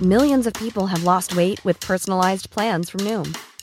Millions 0.02 0.46
of 0.46 0.54
people 0.54 0.88
have 0.88 1.04
lost 1.04 1.36
weight 1.36 1.64
with 1.66 1.80
personalized 1.80 2.50
plans 2.50 2.90
from 2.90 3.02
Noom, 3.02 3.38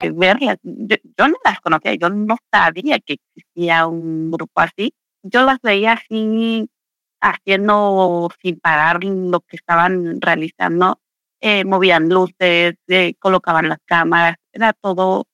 Verlas, 0.00 0.58
yo, 0.62 0.96
yo 1.18 1.28
no 1.28 1.36
las 1.44 1.60
conocía, 1.60 1.94
yo 1.94 2.08
no 2.10 2.36
sabía 2.52 2.98
que 3.00 3.14
existía 3.34 3.86
un 3.86 4.30
grupo 4.30 4.60
así. 4.60 4.94
Yo 5.22 5.44
las 5.44 5.60
veía 5.60 5.94
así, 5.94 6.68
haciendo 7.20 8.30
sin 8.40 8.60
parar 8.60 9.02
lo 9.04 9.40
que 9.40 9.56
estaban 9.56 10.20
realizando. 10.20 11.00
Eh, 11.40 11.64
movían 11.64 12.08
luces, 12.08 12.74
eh, 12.88 13.14
colocaban 13.18 13.68
las 13.68 13.78
cámaras, 13.84 14.36
era 14.52 14.72
todo 14.72 15.26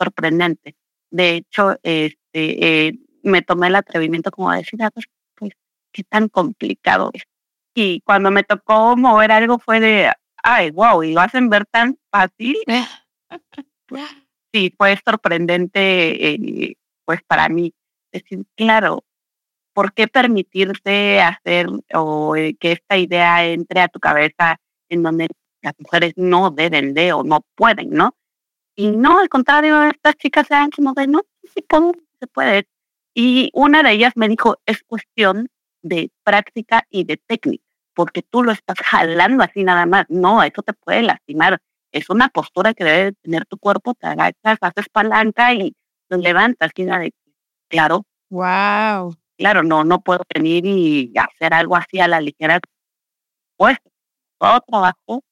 sorprendente. 0.00 0.74
De 1.10 1.36
hecho, 1.36 1.72
este, 1.82 2.88
eh, 2.88 2.98
me 3.22 3.42
tomé 3.42 3.68
el 3.68 3.76
atrevimiento 3.76 4.30
como 4.30 4.50
de 4.50 4.58
decir, 4.58 4.82
ah, 4.82 4.90
pues, 4.92 5.06
pues, 5.36 5.52
qué 5.92 6.04
tan 6.04 6.28
complicado 6.28 7.10
es. 7.12 7.22
Y 7.74 8.00
cuando 8.02 8.30
me 8.30 8.44
tocó 8.44 8.96
mover 8.96 9.32
algo 9.32 9.58
fue 9.58 9.80
de, 9.80 10.12
ay, 10.42 10.70
wow, 10.72 11.02
y 11.02 11.12
lo 11.12 11.20
hacen 11.20 11.48
ver 11.48 11.66
tan 11.66 11.98
fácil. 12.10 12.56
sí, 14.52 14.74
fue 14.76 14.98
sorprendente, 15.04 16.34
eh, 16.34 16.76
pues 17.04 17.20
para 17.26 17.48
mí, 17.48 17.72
decir, 18.12 18.44
claro, 18.56 19.04
¿por 19.72 19.92
qué 19.94 20.08
permitirse 20.08 21.20
hacer 21.20 21.68
o 21.94 22.36
eh, 22.36 22.56
que 22.58 22.72
esta 22.72 22.98
idea 22.98 23.44
entre 23.46 23.80
a 23.80 23.88
tu 23.88 24.00
cabeza 24.00 24.58
en 24.88 25.02
donde 25.02 25.28
las 25.62 25.74
mujeres 25.78 26.12
no 26.16 26.50
deben 26.50 26.94
de 26.94 27.12
o 27.12 27.22
no 27.22 27.44
pueden, 27.54 27.90
¿no? 27.90 28.16
Y 28.74 28.90
no, 28.90 29.18
al 29.20 29.28
contrario, 29.28 29.82
estas 29.84 30.16
chicas 30.16 30.46
se 30.46 30.54
han 30.54 30.70
como 30.70 30.92
de, 30.94 31.06
no, 31.06 31.22
sí, 31.54 31.64
¿cómo 31.68 31.92
se 32.20 32.26
puede? 32.26 32.66
Y 33.14 33.50
una 33.54 33.82
de 33.82 33.92
ellas 33.92 34.12
me 34.16 34.28
dijo, 34.28 34.58
es 34.66 34.82
cuestión 34.82 35.48
de 35.82 36.10
práctica 36.24 36.86
y 36.90 37.04
de 37.04 37.18
técnica, 37.18 37.64
porque 37.94 38.22
tú 38.22 38.42
lo 38.42 38.52
estás 38.52 38.78
jalando 38.78 39.44
así 39.44 39.64
nada 39.64 39.86
más. 39.86 40.06
No, 40.08 40.42
eso 40.42 40.62
te 40.62 40.72
puede 40.72 41.02
lastimar. 41.02 41.60
Es 41.92 42.10
una 42.10 42.28
postura 42.28 42.74
que 42.74 42.84
debe 42.84 43.12
tener 43.22 43.46
tu 43.46 43.58
cuerpo, 43.58 43.94
te 43.94 44.06
agachas, 44.06 44.58
haces 44.60 44.88
palanca 44.90 45.54
y 45.54 45.74
lo 46.08 46.16
levantas. 46.16 46.70
Claro. 47.68 48.04
Wow. 48.30 49.16
Claro, 49.36 49.62
no, 49.62 49.84
no 49.84 50.00
puedo 50.00 50.22
venir 50.32 50.64
y 50.66 51.12
hacer 51.16 51.54
algo 51.54 51.76
así 51.76 52.00
a 52.00 52.08
la 52.08 52.20
ligera. 52.20 52.60
Pues 53.56 53.76
todo 54.38 54.60
trabajo 54.66 55.22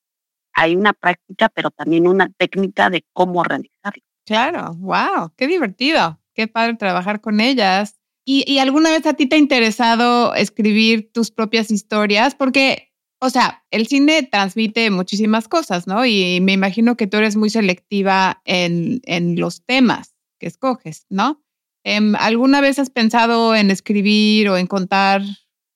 hay 0.52 0.76
una 0.76 0.92
práctica, 0.92 1.48
pero 1.48 1.70
también 1.70 2.06
una 2.06 2.28
técnica 2.36 2.90
de 2.90 3.04
cómo 3.12 3.42
realizarlo. 3.42 4.02
Claro, 4.26 4.74
wow, 4.74 5.32
qué 5.36 5.46
divertido 5.46 6.20
qué 6.34 6.48
padre 6.48 6.76
trabajar 6.76 7.20
con 7.20 7.40
ellas. 7.40 7.96
¿Y, 8.24 8.58
alguna 8.58 8.90
vez 8.90 9.06
a 9.06 9.14
ti 9.14 9.26
te 9.26 9.34
ha 9.34 9.38
interesado 9.38 10.34
escribir 10.34 11.10
tus 11.12 11.32
propias 11.32 11.70
historias? 11.72 12.36
Porque, 12.36 12.89
o 13.20 13.30
sea, 13.30 13.64
el 13.70 13.86
cine 13.86 14.22
transmite 14.22 14.90
muchísimas 14.90 15.46
cosas, 15.46 15.86
¿no? 15.86 16.06
Y 16.06 16.40
me 16.40 16.52
imagino 16.52 16.96
que 16.96 17.06
tú 17.06 17.18
eres 17.18 17.36
muy 17.36 17.50
selectiva 17.50 18.40
en, 18.44 19.00
en 19.04 19.38
los 19.38 19.64
temas 19.64 20.14
que 20.38 20.46
escoges, 20.46 21.06
¿no? 21.10 21.42
Em, 21.84 22.14
¿Alguna 22.16 22.60
vez 22.60 22.78
has 22.78 22.90
pensado 22.90 23.54
en 23.54 23.70
escribir 23.70 24.48
o 24.48 24.56
en 24.56 24.66
contar 24.66 25.22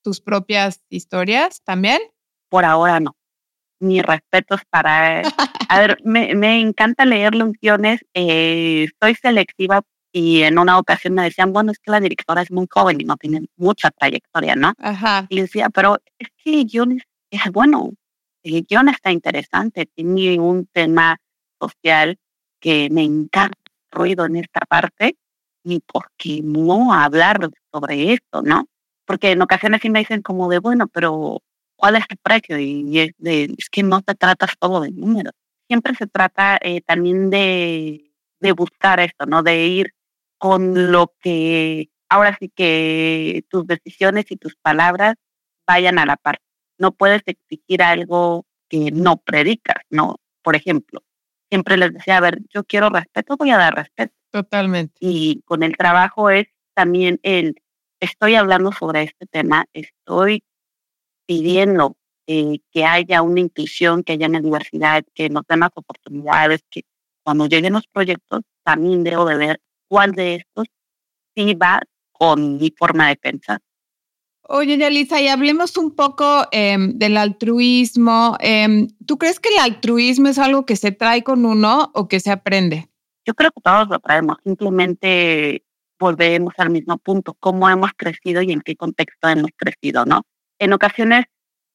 tus 0.03 0.21
propias 0.21 0.83
historias 0.89 1.61
también? 1.63 1.99
Por 2.49 2.65
ahora 2.65 2.99
no. 2.99 3.15
Mis 3.79 4.03
respetos 4.03 4.61
para... 4.69 5.21
A 5.69 5.79
ver, 5.79 5.97
me, 6.03 6.35
me 6.35 6.61
encanta 6.61 7.05
leer 7.05 7.35
los 7.35 7.51
guiones. 7.61 8.01
Eh, 8.13 8.87
soy 9.01 9.15
selectiva 9.15 9.81
y 10.11 10.43
en 10.43 10.57
una 10.57 10.77
ocasión 10.77 11.13
me 11.13 11.23
decían, 11.23 11.51
bueno, 11.53 11.71
es 11.71 11.79
que 11.79 11.91
la 11.91 11.99
directora 11.99 12.41
es 12.41 12.51
muy 12.51 12.67
joven 12.71 13.01
y 13.01 13.03
no 13.03 13.17
tiene 13.17 13.47
mucha 13.57 13.91
trayectoria, 13.91 14.55
¿no? 14.55 14.73
Ajá. 14.77 15.25
Y 15.29 15.41
decía, 15.41 15.69
pero 15.69 15.97
es 16.19 16.29
que 16.43 16.61
el 16.61 16.67
es, 17.35 17.51
bueno, 17.51 17.91
el 18.43 18.63
guion 18.63 18.89
está 18.89 19.11
interesante, 19.11 19.87
tiene 19.87 20.39
un 20.39 20.67
tema 20.67 21.17
social 21.59 22.17
que 22.59 22.89
me 22.91 23.03
encanta 23.03 23.57
ruido 23.91 24.25
en 24.25 24.37
esta 24.37 24.61
parte 24.67 25.17
y 25.63 25.79
por 25.79 26.11
qué 26.17 26.41
no 26.43 26.93
hablar 26.93 27.49
sobre 27.71 28.13
esto, 28.13 28.41
¿no? 28.41 28.67
Porque 29.05 29.31
en 29.31 29.41
ocasiones 29.41 29.81
sí 29.81 29.89
me 29.89 29.99
dicen 29.99 30.21
como 30.21 30.49
de, 30.49 30.59
bueno, 30.59 30.87
pero 30.87 31.41
¿cuál 31.75 31.95
es 31.95 32.07
tu 32.07 32.15
precio? 32.17 32.59
Y 32.59 32.99
es, 32.99 33.11
de, 33.17 33.55
es 33.57 33.69
que 33.69 33.83
no 33.83 34.01
te 34.01 34.15
tratas 34.15 34.53
todo 34.59 34.81
de 34.81 34.91
números. 34.91 35.33
Siempre 35.67 35.95
se 35.95 36.07
trata 36.07 36.57
eh, 36.61 36.81
también 36.81 37.29
de, 37.29 38.11
de 38.39 38.51
buscar 38.51 38.99
esto, 38.99 39.25
¿no? 39.25 39.43
De 39.43 39.65
ir 39.65 39.93
con 40.37 40.91
lo 40.91 41.13
que 41.19 41.89
ahora 42.09 42.37
sí 42.39 42.51
que 42.55 43.43
tus 43.49 43.65
decisiones 43.65 44.25
y 44.29 44.37
tus 44.37 44.55
palabras 44.55 45.15
vayan 45.67 45.97
a 45.99 46.05
la 46.05 46.17
par. 46.17 46.39
No 46.77 46.91
puedes 46.91 47.21
exigir 47.25 47.81
algo 47.81 48.45
que 48.69 48.91
no 48.91 49.17
predicas, 49.17 49.81
¿no? 49.89 50.17
Por 50.43 50.55
ejemplo, 50.55 51.03
siempre 51.49 51.77
les 51.77 51.93
decía, 51.93 52.17
a 52.17 52.21
ver, 52.21 52.39
yo 52.53 52.63
quiero 52.63 52.89
respeto, 52.89 53.37
voy 53.37 53.51
a 53.51 53.57
dar 53.57 53.75
respeto. 53.75 54.13
Totalmente. 54.31 54.93
Y 54.99 55.41
con 55.45 55.63
el 55.63 55.77
trabajo 55.77 56.29
es 56.29 56.47
también 56.73 57.19
el, 57.23 57.55
estoy 57.99 58.35
hablando 58.35 58.71
sobre 58.71 59.03
este 59.03 59.25
tema, 59.27 59.65
estoy 59.73 60.43
pidiendo 61.25 61.97
eh, 62.27 62.59
que 62.71 62.85
haya 62.85 63.21
una 63.21 63.39
inclusión, 63.39 64.03
que 64.03 64.13
haya 64.13 64.27
una 64.27 64.41
diversidad, 64.41 65.03
que 65.13 65.29
nos 65.29 65.43
den 65.47 65.61
las 65.61 65.71
oportunidades, 65.75 66.63
que 66.69 66.81
cuando 67.23 67.47
lleguen 67.47 67.73
los 67.73 67.87
proyectos 67.87 68.41
también 68.63 69.03
debo 69.03 69.25
de 69.25 69.37
ver 69.37 69.61
cuál 69.87 70.11
de 70.11 70.35
estos 70.35 70.67
sí 71.35 71.53
va 71.53 71.81
con 72.11 72.57
mi 72.57 72.73
forma 72.77 73.09
de 73.09 73.15
pensar. 73.15 73.59
Oye, 74.47 74.77
Yalisa, 74.77 75.19
y 75.21 75.27
hablemos 75.27 75.75
un 75.75 75.95
poco 75.95 76.43
em, 76.51 76.99
del 76.99 77.17
altruismo. 77.17 78.37
Em, 78.39 78.87
¿Tú 79.07 79.17
crees 79.17 79.39
que 79.39 79.49
el 79.49 79.57
altruismo 79.57 80.27
es 80.27 80.37
algo 80.37 80.67
que 80.67 80.75
se 80.75 80.91
trae 80.91 81.23
con 81.23 81.45
uno 81.45 81.89
o 81.95 82.07
que 82.07 82.19
se 82.19 82.29
aprende? 82.29 82.87
Yo 83.25 83.33
creo 83.33 83.49
que 83.51 83.61
todos 83.61 83.87
lo 83.89 83.99
traemos, 83.99 84.37
simplemente 84.43 85.63
volvemos 85.99 86.53
al 86.57 86.69
mismo 86.69 86.97
punto, 86.99 87.33
cómo 87.39 87.67
hemos 87.69 87.91
crecido 87.97 88.43
y 88.43 88.51
en 88.51 88.61
qué 88.61 88.75
contexto 88.75 89.27
hemos 89.29 89.49
crecido, 89.57 90.05
¿no? 90.05 90.21
En 90.59 90.73
ocasiones 90.73 91.25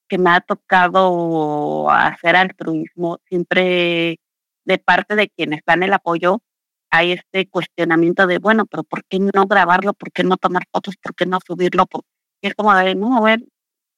que 0.08 0.18
me 0.18 0.30
ha 0.30 0.40
tocado 0.40 1.90
hacer 1.90 2.36
altruismo, 2.36 3.18
siempre 3.28 4.20
de 4.64 4.78
parte 4.78 5.16
de 5.16 5.28
quienes 5.28 5.62
dan 5.66 5.82
el 5.82 5.92
apoyo, 5.92 6.40
hay 6.90 7.12
este 7.12 7.48
cuestionamiento 7.48 8.28
de, 8.28 8.38
bueno, 8.38 8.66
pero 8.66 8.84
¿por 8.84 9.04
qué 9.06 9.18
no 9.18 9.46
grabarlo? 9.46 9.92
¿Por 9.94 10.12
qué 10.12 10.22
no 10.22 10.36
tomar 10.36 10.64
fotos? 10.72 10.96
¿Por 11.02 11.16
qué 11.16 11.26
no 11.26 11.38
subirlo? 11.44 11.86
Y 12.42 12.48
es 12.48 12.54
como 12.54 12.74
de, 12.74 12.94
no, 12.94 13.16
a 13.16 13.20
ver, 13.20 13.44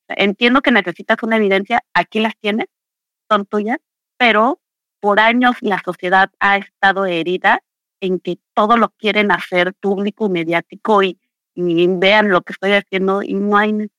entiendo 0.09 0.63
que 0.63 0.71
necesitas 0.71 1.23
una 1.23 1.37
evidencia, 1.37 1.85
aquí 1.95 2.21
las 2.21 2.37
tienes, 2.39 2.67
son 3.31 3.47
tuyas, 3.47 3.79
pero 4.19 4.61
por 5.01 5.21
años 5.21 5.57
la 5.61 5.81
sociedad 5.85 6.31
ha 6.41 6.57
estado 6.59 7.07
herida 7.07 7.63
en 8.01 8.21
que 8.21 8.39
todo 8.55 8.77
lo 8.77 8.91
quieren 8.91 9.31
hacer 9.31 9.75
público, 9.75 10.29
mediático 10.29 11.03
y, 11.03 11.19
y 11.55 11.87
vean 11.89 12.31
lo 12.31 12.43
que 12.43 12.53
estoy 12.53 12.73
haciendo 12.73 13.23
y 13.23 13.35
no 13.35 13.57
hay 13.57 13.91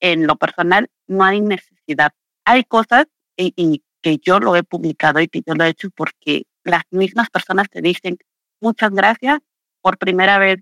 en 0.00 0.26
lo 0.26 0.36
personal 0.36 0.90
no 1.06 1.24
hay 1.24 1.40
necesidad. 1.40 2.12
Hay 2.44 2.64
cosas 2.64 3.06
y, 3.36 3.82
que 4.02 4.18
yo 4.18 4.40
lo 4.40 4.56
he 4.56 4.64
publicado 4.64 5.20
y 5.20 5.28
que 5.28 5.42
yo 5.46 5.54
lo 5.54 5.62
he 5.62 5.68
hecho 5.68 5.88
porque 5.90 6.42
las 6.64 6.82
mismas 6.90 7.30
personas 7.30 7.68
te 7.70 7.80
dicen 7.80 8.18
muchas 8.60 8.90
gracias. 8.90 9.38
Por 9.80 9.96
primera 9.96 10.38
vez 10.38 10.58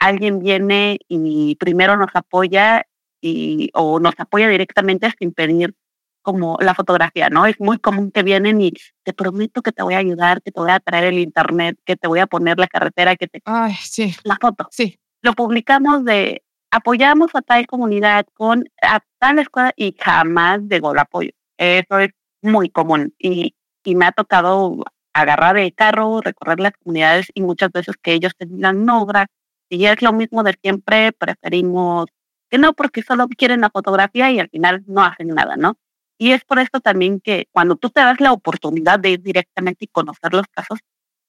alguien 0.00 0.40
viene 0.40 0.98
y 1.08 1.54
primero 1.56 1.96
nos 1.96 2.10
apoya 2.14 2.86
y, 3.20 3.70
o 3.74 4.00
nos 4.00 4.14
apoya 4.18 4.48
directamente 4.48 5.12
sin 5.18 5.32
pedir 5.32 5.74
como 6.22 6.58
la 6.60 6.74
fotografía, 6.74 7.30
¿no? 7.30 7.46
Es 7.46 7.58
muy 7.60 7.78
común 7.78 8.10
que 8.10 8.22
vienen 8.22 8.60
y 8.60 8.72
te 9.04 9.12
prometo 9.12 9.62
que 9.62 9.72
te 9.72 9.82
voy 9.82 9.94
a 9.94 9.98
ayudar, 9.98 10.42
que 10.42 10.52
te 10.52 10.60
voy 10.60 10.70
a 10.70 10.80
traer 10.80 11.04
el 11.04 11.18
internet, 11.18 11.78
que 11.84 11.96
te 11.96 12.08
voy 12.08 12.18
a 12.18 12.26
poner 12.26 12.58
la 12.58 12.66
carretera, 12.66 13.16
que 13.16 13.26
te... 13.26 13.40
Ay, 13.44 13.74
sí. 13.80 14.14
La 14.24 14.36
foto. 14.40 14.68
Sí. 14.70 14.98
Lo 15.22 15.32
publicamos 15.34 16.04
de 16.04 16.42
apoyamos 16.70 17.30
a 17.34 17.42
tal 17.42 17.66
comunidad 17.66 18.26
con 18.34 18.64
a 18.82 19.00
tal 19.18 19.38
escuela 19.38 19.72
y 19.76 19.96
jamás 19.98 20.60
llegó 20.68 20.92
el 20.92 20.98
apoyo. 20.98 21.30
Eso 21.56 21.98
es 21.98 22.10
muy 22.42 22.70
común 22.70 23.14
y, 23.18 23.54
y 23.84 23.94
me 23.94 24.06
ha 24.06 24.12
tocado 24.12 24.76
agarrar 25.12 25.58
el 25.58 25.74
carro, 25.74 26.20
recorrer 26.20 26.60
las 26.60 26.72
comunidades 26.72 27.30
y 27.34 27.42
muchas 27.42 27.72
veces 27.72 27.96
que 28.00 28.12
ellos 28.12 28.32
te 28.36 28.46
digan, 28.46 28.84
no, 28.84 29.04
gracias. 29.06 29.39
Si 29.70 29.86
es 29.86 30.02
lo 30.02 30.12
mismo 30.12 30.42
de 30.42 30.56
siempre, 30.62 31.12
preferimos 31.12 32.06
que 32.50 32.58
no, 32.58 32.72
porque 32.72 33.02
solo 33.02 33.28
quieren 33.28 33.60
la 33.60 33.70
fotografía 33.70 34.30
y 34.32 34.40
al 34.40 34.48
final 34.48 34.82
no 34.86 35.04
hacen 35.04 35.28
nada, 35.28 35.56
¿no? 35.56 35.78
Y 36.18 36.32
es 36.32 36.44
por 36.44 36.58
esto 36.58 36.80
también 36.80 37.20
que 37.20 37.46
cuando 37.52 37.76
tú 37.76 37.90
te 37.90 38.00
das 38.00 38.20
la 38.20 38.32
oportunidad 38.32 38.98
de 38.98 39.10
ir 39.10 39.22
directamente 39.22 39.84
y 39.84 39.88
conocer 39.88 40.32
los 40.32 40.46
casos, 40.48 40.80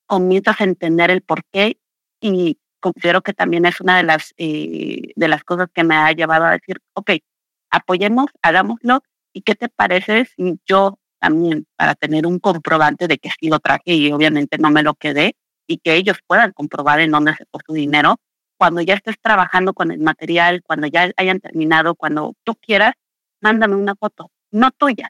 comienzas 0.07 0.59
a 0.59 0.63
entender 0.65 1.11
el 1.11 1.21
por 1.21 1.43
qué 1.51 1.79
y 2.19 2.57
considero 2.79 3.21
que 3.21 3.33
también 3.33 3.65
es 3.65 3.79
una 3.79 3.97
de 3.97 4.03
las, 4.03 4.33
eh, 4.37 5.13
de 5.15 5.27
las 5.27 5.43
cosas 5.43 5.69
que 5.73 5.83
me 5.83 5.95
ha 5.95 6.11
llevado 6.11 6.45
a 6.45 6.51
decir, 6.51 6.79
ok, 6.93 7.11
apoyemos, 7.69 8.31
hagámoslo, 8.41 9.03
¿y 9.33 9.41
qué 9.43 9.55
te 9.55 9.69
parece 9.69 10.25
si 10.25 10.59
yo 10.65 10.97
también, 11.19 11.67
para 11.77 11.95
tener 11.95 12.25
un 12.25 12.39
comprobante 12.39 13.07
de 13.07 13.19
que 13.19 13.29
sí 13.29 13.47
lo 13.47 13.59
traje 13.59 13.93
y 13.93 14.11
obviamente 14.11 14.57
no 14.57 14.71
me 14.71 14.83
lo 14.83 14.95
quedé, 14.95 15.35
y 15.67 15.77
que 15.77 15.95
ellos 15.95 16.17
puedan 16.27 16.51
comprobar 16.51 16.99
en 16.99 17.11
dónde 17.11 17.35
se 17.35 17.45
fue 17.49 17.61
su 17.65 17.73
dinero, 17.73 18.17
cuando 18.61 18.81
ya 18.81 18.93
estés 18.93 19.15
trabajando 19.19 19.73
con 19.73 19.89
el 19.89 19.97
material, 20.01 20.61
cuando 20.61 20.85
ya 20.85 21.11
hayan 21.17 21.39
terminado, 21.39 21.95
cuando 21.95 22.35
tú 22.43 22.53
quieras, 22.53 22.93
mándame 23.41 23.73
una 23.73 23.95
foto, 23.95 24.29
no 24.51 24.69
tuya, 24.69 25.09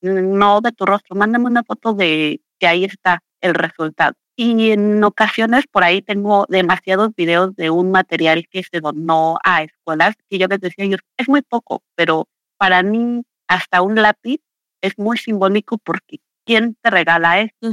no 0.00 0.62
de 0.62 0.72
tu 0.72 0.86
rostro, 0.86 1.14
mándame 1.14 1.44
una 1.44 1.62
foto 1.62 1.92
de 1.92 2.40
que 2.58 2.66
ahí 2.66 2.84
está 2.84 3.22
el 3.42 3.52
resultado. 3.52 4.14
Y 4.34 4.70
en 4.70 5.04
ocasiones 5.04 5.66
por 5.70 5.84
ahí 5.84 6.00
tengo 6.00 6.46
demasiados 6.48 7.14
videos 7.14 7.54
de 7.54 7.68
un 7.68 7.90
material 7.90 8.46
que 8.50 8.62
se 8.62 8.80
donó 8.80 9.36
a 9.44 9.62
escuelas 9.62 10.14
y 10.30 10.38
yo 10.38 10.46
les 10.46 10.60
decía 10.60 10.86
ellos, 10.86 11.00
es 11.18 11.28
muy 11.28 11.42
poco, 11.42 11.82
pero 11.96 12.28
para 12.56 12.82
mí 12.82 13.24
hasta 13.46 13.82
un 13.82 13.96
lápiz 13.96 14.40
es 14.80 14.98
muy 14.98 15.18
simbólico 15.18 15.76
porque 15.76 16.20
¿quién 16.46 16.78
te 16.80 16.88
regala 16.88 17.42
esto? 17.42 17.68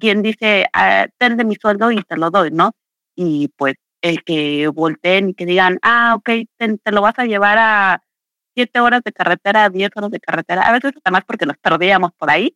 ¿Quién 0.00 0.22
dice, 0.22 0.66
ah, 0.72 1.06
ten 1.16 1.36
de 1.36 1.44
mi 1.44 1.54
sueldo 1.54 1.92
y 1.92 2.02
te 2.02 2.16
lo 2.16 2.32
doy, 2.32 2.50
no? 2.50 2.72
Y 3.14 3.48
pues 3.56 3.76
el 4.02 4.22
que 4.24 4.68
volteen 4.68 5.30
y 5.30 5.34
que 5.34 5.46
digan, 5.46 5.78
ah, 5.82 6.14
ok, 6.16 6.30
te, 6.56 6.92
lo 6.92 7.02
vas 7.02 7.18
a 7.18 7.24
llevar 7.24 7.58
a 7.58 8.02
siete 8.54 8.80
horas 8.80 9.02
de 9.04 9.12
carretera, 9.12 9.68
diez 9.70 9.90
horas 9.94 10.10
de 10.10 10.20
carretera, 10.20 10.62
a 10.62 10.72
veces 10.72 10.92
hasta 10.96 11.10
más 11.10 11.24
porque 11.24 11.46
nos 11.46 11.56
perdíamos 11.58 12.12
por 12.12 12.30
ahí, 12.30 12.54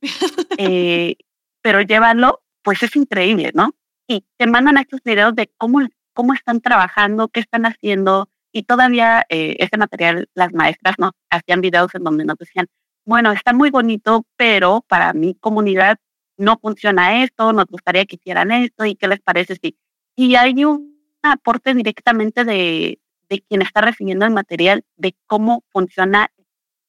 eh, 0.58 1.16
pero 1.62 1.80
llévalo 1.80 2.40
pues 2.64 2.82
es 2.82 2.96
increíble, 2.96 3.52
¿no? 3.54 3.74
Y 4.08 4.24
te 4.38 4.46
mandan 4.46 4.78
estos 4.78 5.00
videos 5.04 5.34
de 5.36 5.52
cómo, 5.58 5.80
cómo 6.14 6.34
están 6.34 6.60
trabajando, 6.60 7.28
qué 7.28 7.40
están 7.40 7.66
haciendo, 7.66 8.28
y 8.52 8.64
todavía 8.64 9.26
eh, 9.28 9.56
ese 9.58 9.76
material, 9.76 10.28
las 10.34 10.52
maestras 10.52 10.96
nos 10.98 11.12
hacían 11.30 11.60
videos 11.60 11.94
en 11.94 12.04
donde 12.04 12.24
nos 12.24 12.38
decían, 12.38 12.66
bueno, 13.04 13.32
está 13.32 13.52
muy 13.52 13.70
bonito, 13.70 14.24
pero 14.36 14.84
para 14.88 15.12
mi 15.12 15.34
comunidad 15.34 15.98
no 16.38 16.58
funciona 16.60 17.22
esto, 17.22 17.52
nos 17.52 17.66
gustaría 17.66 18.06
que 18.06 18.16
hicieran 18.16 18.50
esto, 18.50 18.86
y 18.86 18.96
qué 18.96 19.08
les 19.08 19.20
parece 19.20 19.56
si. 19.56 19.76
Y 20.16 20.36
hay 20.36 20.64
un 20.64 20.93
aporte 21.32 21.74
directamente 21.74 22.44
de, 22.44 23.00
de 23.28 23.40
quien 23.48 23.62
está 23.62 23.80
recibiendo 23.80 24.24
el 24.24 24.32
material 24.32 24.84
de 24.96 25.14
cómo 25.26 25.64
funciona, 25.70 26.30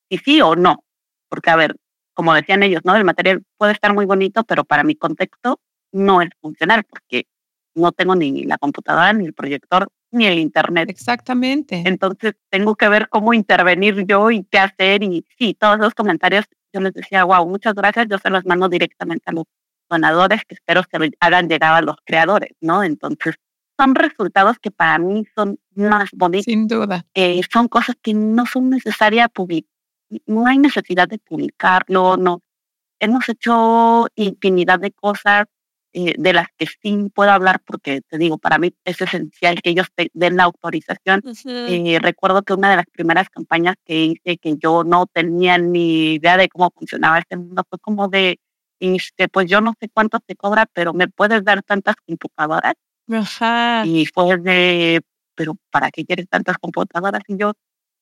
si 0.10 0.18
sí 0.18 0.42
o 0.42 0.56
no. 0.56 0.84
Porque, 1.30 1.50
a 1.50 1.56
ver, 1.56 1.76
como 2.14 2.34
decían 2.34 2.64
ellos, 2.64 2.82
¿no? 2.84 2.96
El 2.96 3.04
material 3.04 3.44
puede 3.58 3.74
estar 3.74 3.94
muy 3.94 4.06
bonito, 4.06 4.44
pero 4.44 4.64
para 4.64 4.84
mi 4.84 4.96
contexto 4.96 5.60
no 5.92 6.22
es 6.22 6.30
funcional 6.42 6.84
porque 6.84 7.28
no 7.74 7.92
tengo 7.92 8.16
ni 8.16 8.44
la 8.44 8.58
computadora, 8.58 9.14
ni 9.14 9.26
el 9.26 9.34
proyector, 9.34 9.90
ni 10.12 10.26
el 10.26 10.40
internet. 10.40 10.90
Exactamente. 10.90 11.84
Entonces 11.86 12.36
tengo 12.50 12.76
que 12.76 12.88
ver 12.88 13.10
cómo 13.10 13.34
intervenir 13.34 14.06
yo 14.06 14.32
y 14.32 14.44
qué 14.46 14.60
hacer. 14.60 15.04
Y 15.04 15.26
sí, 15.38 15.56
todos 15.60 15.78
los 15.78 15.94
comentarios 15.94 16.46
yo 16.74 16.80
les 16.82 16.94
decía, 16.94 17.24
wow, 17.24 17.48
muchas 17.48 17.74
gracias, 17.74 18.08
yo 18.10 18.18
se 18.18 18.30
los 18.30 18.46
mando 18.46 18.70
directamente 18.70 19.24
a 19.28 19.34
los 19.34 19.46
donadores 19.90 20.44
que 20.46 20.56
espero 20.56 20.84
que 20.84 21.12
hagan 21.20 21.48
llegar 21.48 21.74
a 21.74 21.82
los 21.82 21.98
creadores, 22.06 22.52
¿no? 22.60 22.84
Entonces 22.84 23.36
son 23.78 23.96
resultados 23.96 24.58
que 24.60 24.72
para 24.72 24.98
mí 24.98 25.26
son 25.36 25.60
más 25.76 26.10
bonitos. 26.14 26.46
Sin 26.46 26.68
duda. 26.68 27.06
Eh, 27.14 27.42
son 27.52 27.68
cosas 27.68 27.96
que 28.02 28.14
no 28.14 28.46
son 28.46 28.70
necesarias 28.70 29.30
publicar 29.34 29.76
no 30.26 30.48
hay 30.48 30.58
necesidad 30.58 31.08
de 31.08 31.20
publicarlo, 31.20 32.18
no. 32.18 32.42
Hemos 33.00 33.28
hecho 33.30 34.08
infinidad 34.16 34.80
de 34.80 34.92
cosas 34.92 35.46
eh, 35.94 36.16
de 36.18 36.34
las 36.34 36.48
que 36.58 36.68
sí 36.68 37.10
puedo 37.14 37.32
hablar 37.32 37.62
porque 37.66 38.02
te 38.02 38.18
digo, 38.18 38.38
para 38.38 38.58
mí 38.58 38.74
es 38.84 39.02
esencial 39.02 39.62
que 39.62 39.72
ellos 39.72 39.88
te 39.96 40.10
den 40.14 40.38
la 40.38 40.44
autorización. 40.44 41.22
Eh, 41.46 42.00
recuerdo 42.02 42.44
que 42.44 42.54
una 42.54 42.70
de 42.70 42.78
las 42.78 42.86
primeras 42.86 43.30
campañas 43.30 43.76
que 43.86 44.06
hice 44.06 44.38
que 44.38 44.56
yo 44.58 44.84
no 44.84 45.08
tenía 45.08 45.58
ni 45.58 46.16
idea 46.16 46.38
de 46.38 46.50
cómo 46.50 46.72
funcionaba 46.76 47.20
este 47.20 47.38
mundo 47.38 47.64
fue 47.70 47.80
como 47.80 48.08
de, 48.08 48.40
este, 48.80 49.28
pues 49.30 49.48
yo 49.50 49.62
no 49.62 49.74
sé 49.80 49.90
cuánto 49.90 50.20
te 50.20 50.36
cobra, 50.36 50.66
pero 50.74 50.94
me 50.94 51.08
puedes 51.08 51.44
dar 51.44 51.64
tantas 51.64 51.96
computadoras. 52.06 52.74
Y 53.86 54.06
fue 54.08 54.38
de, 54.38 55.02
pero 55.36 55.56
¿para 55.72 55.92
qué 55.92 56.06
quieres 56.06 56.28
tantas 56.30 56.58
computadoras? 56.58 57.22
Y 57.28 57.38
yo, 57.38 57.54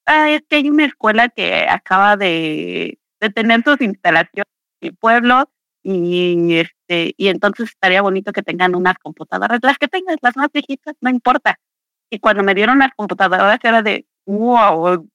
ah, 0.05 0.29
es 0.29 0.43
que 0.47 0.57
hay 0.57 0.69
una 0.69 0.85
escuela 0.85 1.29
que 1.29 1.67
acaba 1.67 2.17
de, 2.17 2.99
de 3.19 3.29
tener 3.29 3.63
sus 3.63 3.81
instalaciones 3.81 4.47
en 4.81 4.89
el 4.89 4.95
pueblo 4.95 5.49
y 5.83 6.55
este 6.55 7.13
y 7.17 7.27
entonces 7.27 7.69
estaría 7.69 8.01
bonito 8.01 8.31
que 8.31 8.41
tengan 8.41 8.75
unas 8.75 8.95
computadoras, 9.01 9.59
las 9.61 9.77
que 9.77 9.87
tengan, 9.87 10.17
las 10.21 10.35
más 10.37 10.49
viejitas, 10.53 10.95
no 11.01 11.09
importa. 11.09 11.59
Y 12.09 12.19
cuando 12.19 12.43
me 12.43 12.55
dieron 12.55 12.79
las 12.79 12.91
computadoras 12.95 13.59
era 13.63 13.81
de, 13.81 14.05
wow, 14.25 15.07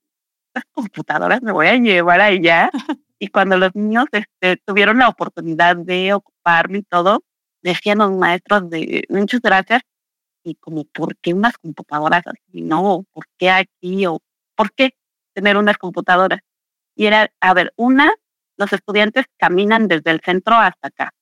las 0.54 0.64
computadoras 0.72 1.42
me 1.42 1.52
voy 1.52 1.68
a 1.68 1.76
llevar 1.76 2.20
allá. 2.20 2.70
y 3.18 3.28
cuando 3.28 3.56
los 3.56 3.74
niños 3.74 4.06
este, 4.12 4.56
tuvieron 4.64 4.98
la 4.98 5.08
oportunidad 5.08 5.76
de 5.76 6.14
ocuparlo 6.14 6.78
y 6.78 6.82
todo, 6.82 7.22
decían 7.62 7.98
los 7.98 8.12
maestros 8.12 8.70
de 8.70 9.04
muchas 9.08 9.40
gracias 9.40 9.82
y 10.44 10.54
como, 10.56 10.84
¿por 10.84 11.16
qué 11.18 11.34
unas 11.34 11.58
computadoras 11.58 12.26
así? 12.26 12.62
No, 12.62 13.04
¿por 13.12 13.26
qué 13.38 13.50
aquí? 13.50 14.06
O 14.06 14.20
¿Por 14.56 14.72
qué 14.72 14.94
tener 15.34 15.56
unas 15.56 15.78
computadoras? 15.78 16.40
Y 16.96 17.06
era, 17.06 17.30
a 17.40 17.54
ver, 17.54 17.72
una, 17.76 18.10
los 18.56 18.72
estudiantes 18.72 19.26
caminan 19.38 19.86
desde 19.88 20.10
el 20.10 20.20
centro 20.20 20.56
hasta 20.56 20.88
acá, 20.88 21.12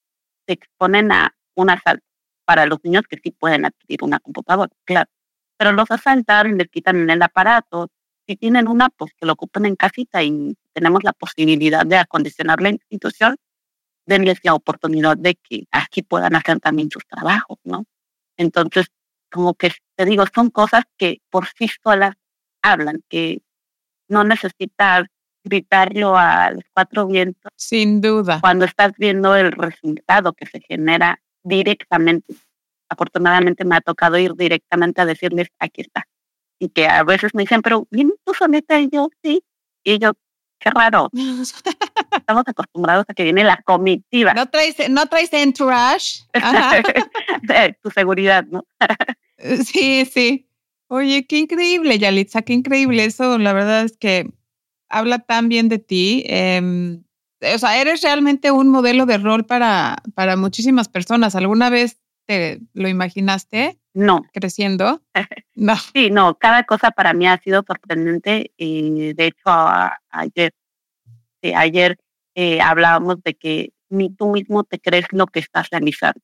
se 0.47 0.53
exponen 0.53 1.11
a 1.11 1.35
un 1.55 1.69
asalto 1.69 2.05
para 2.45 2.65
los 2.65 2.79
niños 2.83 3.03
que 3.09 3.19
sí 3.21 3.31
pueden 3.31 3.65
adquirir 3.65 4.03
una 4.03 4.19
computadora, 4.19 4.71
claro. 4.85 5.09
Pero 5.57 5.73
los 5.73 5.91
asaltan, 5.91 6.57
les 6.57 6.67
quitan 6.69 7.09
el 7.09 7.21
aparato. 7.21 7.89
Si 8.27 8.37
tienen 8.37 8.67
una, 8.67 8.89
pues 8.89 9.11
que 9.19 9.25
lo 9.25 9.33
ocupen 9.33 9.65
en 9.65 9.75
casita 9.75 10.23
y 10.23 10.55
tenemos 10.73 11.03
la 11.03 11.13
posibilidad 11.13 11.85
de 11.85 11.97
acondicionar 11.97 12.61
la 12.61 12.69
institución, 12.69 13.37
denles 14.07 14.39
la 14.43 14.55
oportunidad 14.55 15.17
de 15.17 15.35
que 15.35 15.67
aquí 15.71 16.01
puedan 16.01 16.35
hacer 16.35 16.59
también 16.59 16.89
sus 16.89 17.05
trabajos, 17.05 17.59
¿no? 17.63 17.85
Entonces, 18.37 18.87
como 19.29 19.53
que 19.53 19.71
te 19.95 20.05
digo, 20.05 20.23
son 20.33 20.49
cosas 20.49 20.85
que 20.97 21.21
por 21.29 21.47
sí 21.47 21.69
solas 21.83 22.15
hablan, 22.61 23.03
que 23.09 23.41
no 24.07 24.23
necesitas 24.23 25.05
gritarlo 25.43 26.17
a 26.17 26.51
los 26.51 26.63
cuatro 26.73 27.07
vientos. 27.07 27.51
Sin 27.55 28.01
duda. 28.01 28.39
Cuando 28.41 28.65
estás 28.65 28.93
viendo 28.97 29.35
el 29.35 29.51
resultado 29.51 30.33
que 30.33 30.45
se 30.45 30.61
genera 30.61 31.21
directamente. 31.43 32.35
Afortunadamente 32.89 33.65
me 33.65 33.75
ha 33.75 33.81
tocado 33.81 34.17
ir 34.17 34.33
directamente 34.35 35.01
a 35.01 35.05
decirles, 35.05 35.49
aquí 35.59 35.81
está. 35.81 36.07
Y 36.59 36.69
que 36.69 36.87
a 36.87 37.03
veces 37.03 37.33
me 37.33 37.43
dicen, 37.43 37.61
pero 37.61 37.87
¿viene 37.91 38.13
tu 38.23 38.33
soneta? 38.33 38.79
Y 38.79 38.89
yo, 38.89 39.09
sí. 39.23 39.43
Y 39.83 39.99
yo, 39.99 40.13
qué 40.59 40.69
raro. 40.69 41.09
Estamos 42.11 42.43
acostumbrados 42.45 43.05
a 43.07 43.13
que 43.13 43.23
viene 43.23 43.43
la 43.43 43.57
comitiva. 43.63 44.33
No 44.33 44.47
traes, 44.47 44.89
no 44.89 45.05
traes 45.07 45.31
entourage. 45.33 46.23
tu 47.83 47.89
seguridad, 47.91 48.45
¿no? 48.45 48.65
sí, 49.63 50.05
sí. 50.05 50.49
Oye, 50.89 51.25
qué 51.27 51.39
increíble, 51.39 51.99
Yalitza, 51.99 52.41
qué 52.41 52.53
increíble. 52.53 53.05
Eso, 53.05 53.37
la 53.37 53.53
verdad 53.53 53.83
es 53.83 53.97
que 53.97 54.31
habla 54.89 55.19
tan 55.19 55.49
bien 55.49 55.69
de 55.69 55.79
ti. 55.79 56.23
Em, 56.27 57.03
o 57.41 57.57
sea, 57.57 57.79
eres 57.81 58.01
realmente 58.01 58.51
un 58.51 58.69
modelo 58.69 59.05
de 59.05 59.17
rol 59.17 59.45
para, 59.45 59.97
para 60.15 60.37
muchísimas 60.37 60.87
personas. 60.87 61.35
¿Alguna 61.35 61.69
vez 61.69 61.99
te 62.25 62.61
lo 62.73 62.87
imaginaste? 62.87 63.79
No. 63.97 64.25
creciendo. 64.33 65.01
No. 65.59 65.75
Sí, 65.75 66.11
no, 66.11 66.35
cada 66.37 66.65
cosa 66.65 66.91
para 66.91 67.13
mí 67.13 67.27
ha 67.27 67.39
sido 67.39 67.63
sorprendente. 67.65 68.51
Y 68.57 69.13
de 69.13 69.25
hecho, 69.25 69.49
ayer, 70.11 70.53
ayer 71.55 71.97
eh, 72.35 72.61
hablábamos 72.61 73.23
de 73.23 73.33
que 73.33 73.73
ni 73.89 74.13
tú 74.13 74.33
mismo 74.33 74.63
te 74.63 74.79
crees 74.79 75.07
lo 75.11 75.25
que 75.25 75.39
estás 75.39 75.71
realizando. 75.71 76.21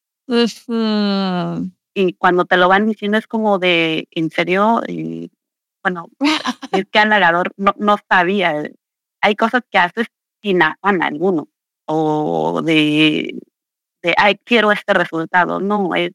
Y 1.96 2.14
cuando 2.14 2.46
te 2.46 2.58
lo 2.58 2.68
van 2.68 2.86
diciendo 2.86 3.18
es 3.18 3.26
como 3.26 3.58
de, 3.58 4.08
en 4.12 4.30
serio, 4.30 4.82
y, 4.88 5.32
bueno, 5.82 6.10
es 6.72 6.86
que 6.92 7.00
halagador 7.00 7.54
no, 7.58 7.74
no 7.80 7.98
sabía. 8.08 8.70
Hay 9.20 9.36
cosas 9.36 9.64
que 9.72 9.80
haces 9.80 10.06
sin 10.44 10.62
afán 10.62 11.02
alguno 11.02 11.48
o 11.86 12.62
de, 12.62 13.40
de, 14.04 14.14
ay, 14.18 14.36
quiero 14.44 14.72
este 14.72 14.94
resultado. 14.94 15.60
No, 15.60 15.96
es, 15.96 16.12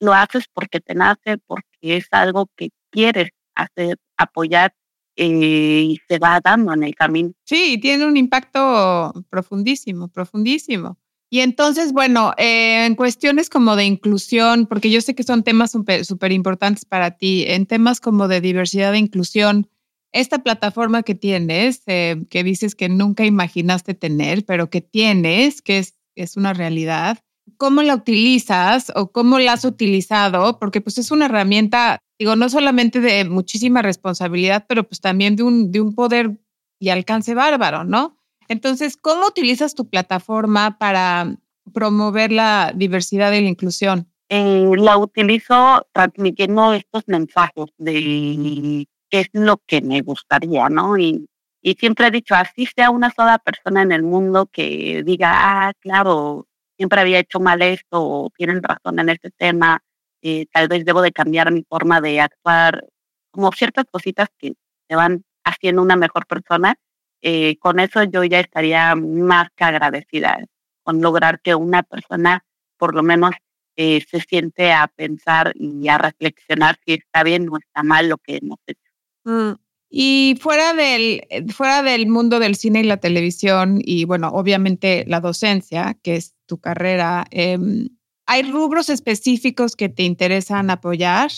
lo 0.00 0.14
haces 0.14 0.46
porque 0.52 0.80
te 0.80 0.94
nace, 0.94 1.38
porque 1.46 1.68
es 1.82 2.06
algo 2.10 2.48
que 2.56 2.70
quieres 2.90 3.30
hacer, 3.54 3.98
apoyar 4.16 4.74
eh, 5.16 5.86
y 5.90 5.98
se 6.08 6.18
va 6.18 6.40
dando 6.42 6.72
en 6.72 6.82
el 6.82 6.94
camino. 6.94 7.32
Sí, 7.44 7.78
tiene 7.80 8.06
un 8.06 8.16
impacto 8.16 9.12
profundísimo, 9.28 10.08
profundísimo. 10.08 10.98
Y 11.32 11.40
entonces, 11.40 11.92
bueno, 11.92 12.32
eh, 12.38 12.86
en 12.86 12.96
cuestiones 12.96 13.48
como 13.48 13.76
de 13.76 13.84
inclusión, 13.84 14.66
porque 14.66 14.90
yo 14.90 15.00
sé 15.00 15.14
que 15.14 15.22
son 15.22 15.44
temas 15.44 15.70
súper 15.70 16.32
importantes 16.32 16.84
para 16.84 17.12
ti, 17.12 17.44
en 17.46 17.66
temas 17.66 18.00
como 18.00 18.26
de 18.26 18.40
diversidad 18.40 18.94
e 18.94 18.98
inclusión, 18.98 19.68
esta 20.12 20.40
plataforma 20.40 21.04
que 21.04 21.14
tienes, 21.14 21.82
eh, 21.86 22.16
que 22.30 22.42
dices 22.42 22.74
que 22.74 22.88
nunca 22.88 23.24
imaginaste 23.24 23.94
tener, 23.94 24.44
pero 24.44 24.70
que 24.70 24.80
tienes, 24.80 25.62
que 25.62 25.78
es, 25.78 25.94
es 26.16 26.36
una 26.36 26.52
realidad, 26.52 27.18
¿cómo 27.56 27.82
la 27.82 27.94
utilizas 27.94 28.92
o 28.94 29.12
cómo 29.12 29.38
la 29.38 29.54
has 29.54 29.64
utilizado? 29.64 30.58
Porque 30.58 30.80
pues 30.80 30.98
es 30.98 31.10
una 31.10 31.26
herramienta, 31.26 31.98
digo, 32.18 32.36
no 32.36 32.48
solamente 32.48 33.00
de 33.00 33.24
muchísima 33.24 33.82
responsabilidad, 33.82 34.64
pero 34.68 34.84
pues 34.84 35.00
también 35.00 35.36
de 35.36 35.42
un, 35.42 35.70
de 35.70 35.80
un 35.80 35.94
poder 35.94 36.38
y 36.78 36.88
alcance 36.88 37.34
bárbaro, 37.34 37.84
¿no? 37.84 38.16
Entonces, 38.48 38.96
¿cómo 38.96 39.26
utilizas 39.26 39.74
tu 39.74 39.88
plataforma 39.88 40.78
para 40.78 41.36
promover 41.72 42.32
la 42.32 42.72
diversidad 42.74 43.32
y 43.32 43.42
la 43.42 43.48
inclusión? 43.48 44.10
Eh, 44.28 44.70
la 44.76 44.96
utilizo 44.96 45.86
transmitiendo 45.92 46.72
estos 46.72 47.02
mensajes 47.06 47.66
de 47.78 48.86
qué 49.08 49.20
es 49.20 49.28
lo 49.32 49.58
que 49.66 49.82
me 49.82 50.00
gustaría, 50.00 50.68
¿no? 50.68 50.96
Y, 50.96 51.28
y 51.62 51.74
siempre 51.74 52.06
he 52.06 52.10
dicho, 52.10 52.34
así 52.34 52.66
sea 52.66 52.90
una 52.90 53.10
sola 53.10 53.38
persona 53.38 53.82
en 53.82 53.92
el 53.92 54.02
mundo 54.02 54.46
que 54.46 55.02
diga, 55.04 55.30
ah, 55.32 55.72
claro, 55.80 56.46
siempre 56.80 57.02
había 57.02 57.18
hecho 57.18 57.40
mal 57.40 57.60
esto 57.60 58.02
o 58.02 58.30
tienen 58.34 58.62
razón 58.62 58.98
en 58.98 59.10
este 59.10 59.30
tema, 59.30 59.82
eh, 60.22 60.46
tal 60.50 60.66
vez 60.66 60.86
debo 60.86 61.02
de 61.02 61.12
cambiar 61.12 61.52
mi 61.52 61.62
forma 61.68 62.00
de 62.00 62.20
actuar, 62.22 62.86
como 63.30 63.52
ciertas 63.52 63.84
cositas 63.90 64.28
que 64.38 64.54
te 64.88 64.96
van 64.96 65.22
haciendo 65.44 65.82
una 65.82 65.96
mejor 65.96 66.24
persona, 66.26 66.76
eh, 67.20 67.58
con 67.58 67.80
eso 67.80 68.02
yo 68.04 68.24
ya 68.24 68.40
estaría 68.40 68.94
más 68.94 69.48
que 69.54 69.64
agradecida 69.64 70.38
con 70.82 71.02
lograr 71.02 71.42
que 71.42 71.54
una 71.54 71.82
persona 71.82 72.46
por 72.78 72.94
lo 72.94 73.02
menos 73.02 73.32
eh, 73.76 74.02
se 74.10 74.20
siente 74.20 74.72
a 74.72 74.86
pensar 74.88 75.52
y 75.56 75.86
a 75.88 75.98
reflexionar 75.98 76.78
si 76.86 76.94
está 76.94 77.22
bien 77.24 77.46
o 77.50 77.58
está 77.58 77.82
mal 77.82 78.08
lo 78.08 78.16
que 78.16 78.38
hemos 78.38 78.58
hecho. 78.66 78.90
Mm, 79.24 79.52
y 79.90 80.38
fuera 80.40 80.72
del, 80.72 81.26
fuera 81.52 81.82
del 81.82 82.06
mundo 82.06 82.38
del 82.38 82.54
cine 82.54 82.80
y 82.80 82.84
la 82.84 82.96
televisión, 82.96 83.80
y 83.84 84.06
bueno, 84.06 84.28
obviamente 84.28 85.04
la 85.06 85.20
docencia, 85.20 85.98
que 86.02 86.16
es 86.16 86.36
tu 86.50 86.58
carrera, 86.58 87.24
em, 87.30 87.88
¿hay 88.26 88.42
rubros 88.50 88.90
específicos 88.90 89.76
que 89.76 89.88
te 89.88 90.02
interesan 90.02 90.68
apoyar? 90.70 91.30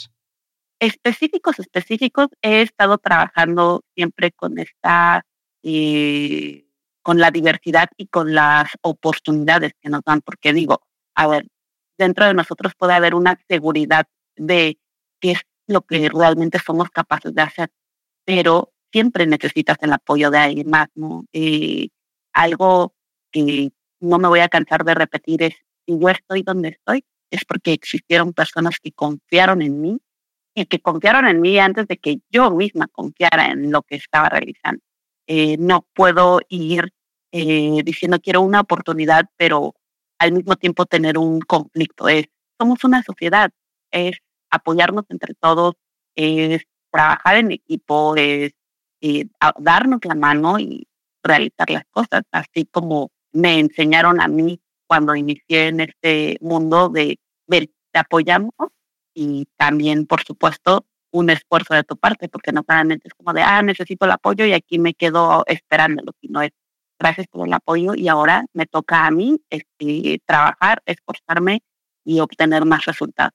Específicos, 0.81 1.59
específicos, 1.59 2.29
he 2.41 2.63
estado 2.63 2.97
trabajando 2.97 3.85
siempre 3.95 4.33
con 4.33 4.59
esta, 4.59 5.27
eh, 5.63 6.65
con 7.03 7.19
la 7.19 7.31
diversidad 7.31 7.89
y 7.99 8.07
con 8.07 8.35
las 8.35 8.71
oportunidades 8.81 9.73
que 9.83 9.91
nos 9.91 10.01
dan, 10.03 10.23
porque 10.23 10.55
digo, 10.55 10.81
a 11.15 11.27
ver, 11.27 11.47
dentro 11.99 12.25
de 12.25 12.33
nosotros 12.33 12.73
puede 12.79 12.95
haber 12.95 13.15
una 13.15 13.39
seguridad 13.49 14.07
de 14.37 14.79
qué 15.21 15.33
es 15.33 15.41
lo 15.67 15.83
que 15.83 16.09
realmente 16.09 16.59
somos 16.59 16.89
capaces 16.89 17.35
de 17.35 17.43
hacer, 17.43 17.71
pero 18.25 18.73
siempre 18.91 19.27
necesitas 19.27 19.77
el 19.83 19.93
apoyo 19.93 20.31
de 20.31 20.39
alguien 20.39 20.71
más, 20.71 20.89
¿no? 20.95 21.27
Eh, 21.35 21.89
algo 22.33 22.95
que 23.31 23.73
no 24.03 24.19
me 24.19 24.29
voy 24.29 24.41
a 24.41 24.49
cansar 24.49 24.85
de 24.85 24.95
repetir 24.95 25.43
es, 25.43 25.55
si 25.87 25.99
yo 25.99 26.09
estoy 26.09 26.43
donde 26.43 26.71
estoy, 26.71 27.05
es 27.31 27.45
porque 27.45 27.73
existieron 27.73 28.33
personas 28.33 28.79
que 28.81 28.93
confiaron 28.93 29.63
en 29.63 29.81
mí 29.81 29.99
y 30.55 30.67
que 30.67 30.81
confiaron 30.81 31.27
en 31.27 31.41
mí 31.41 31.59
antes 31.59 31.89
de 31.89 31.97
que 31.97 32.21
yo 32.31 32.51
misma 32.51 32.89
confiara 32.89 33.53
en 33.53 33.71
lo 33.71 33.83
que 33.83 33.97
estaba 33.97 34.29
realizando. 34.29 34.83
Eh, 35.27 35.57
no 35.59 35.87
puedo 35.95 36.41
ir 36.49 36.93
eh, 37.33 37.81
diciendo 37.85 38.19
quiero 38.21 38.43
una 38.43 38.61
oportunidad, 38.61 39.27
pero 39.37 39.75
al 40.19 40.33
mismo 40.33 40.57
tiempo 40.57 40.85
tener 40.85 41.17
un 41.17 41.41
conflicto. 41.41 42.09
Es, 42.09 42.27
somos 42.61 42.85
una 42.85 43.03
sociedad, 43.03 43.51
es 43.91 44.19
apoyarnos 44.51 45.05
entre 45.09 45.35
todos, 45.35 45.75
es 46.15 46.63
trabajar 46.91 47.37
en 47.37 47.53
equipo, 47.53 48.15
es 48.17 48.53
eh, 49.01 49.27
darnos 49.59 50.05
la 50.05 50.15
mano 50.15 50.59
y 50.59 50.87
realizar 51.23 51.71
las 51.71 51.85
cosas, 51.91 52.23
así 52.31 52.67
como 52.67 53.11
me 53.33 53.59
enseñaron 53.59 54.21
a 54.21 54.29
mí 54.29 54.61
cuando 54.87 55.15
inicié 55.15 55.69
en 55.69 55.81
este 55.81 56.39
mundo 56.41 56.89
de 56.89 57.19
ver, 57.47 57.71
te 57.93 57.99
apoyamos 57.99 58.53
y 59.15 59.47
también, 59.57 60.07
por 60.07 60.23
supuesto, 60.23 60.87
un 61.11 61.31
esfuerzo 61.31 61.75
de 61.75 61.85
tu 61.85 61.97
parte, 61.97 62.29
porque 62.29 62.53
no 62.53 62.63
solamente 62.67 63.09
es 63.09 63.15
como 63.15 63.33
de, 63.33 63.43
ah, 63.43 63.63
necesito 63.63 64.07
el 64.07 64.13
apoyo 64.13 64.45
y 64.47 64.53
aquí 64.53 64.79
me 64.79 64.95
quedo 64.95 65.45
esperándolo, 65.47 66.13
sino 66.21 66.41
es 66.43 66.51
gracias 66.99 67.27
por 67.29 67.47
el 67.47 67.53
apoyo 67.53 67.95
y 67.95 68.09
ahora 68.09 68.47
me 68.53 68.67
toca 68.67 69.07
a 69.07 69.11
mí 69.11 69.41
este, 69.51 70.21
trabajar, 70.25 70.83
esforzarme 70.87 71.63
y 72.05 72.21
obtener 72.21 72.65
más 72.65 72.85
resultados. 72.85 73.33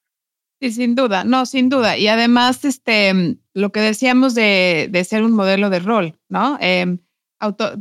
Sí, 0.60 0.71
sin 0.71 0.95
duda, 0.95 1.23
no, 1.23 1.45
sin 1.45 1.69
duda. 1.69 1.97
Y 1.97 2.07
además, 2.07 2.65
este, 2.65 3.38
lo 3.53 3.71
que 3.71 3.79
decíamos 3.79 4.33
de, 4.33 4.88
de 4.89 5.03
ser 5.03 5.23
un 5.23 5.33
modelo 5.33 5.69
de 5.69 5.79
rol, 5.79 6.19
¿no? 6.29 6.57
Eh, 6.62 6.97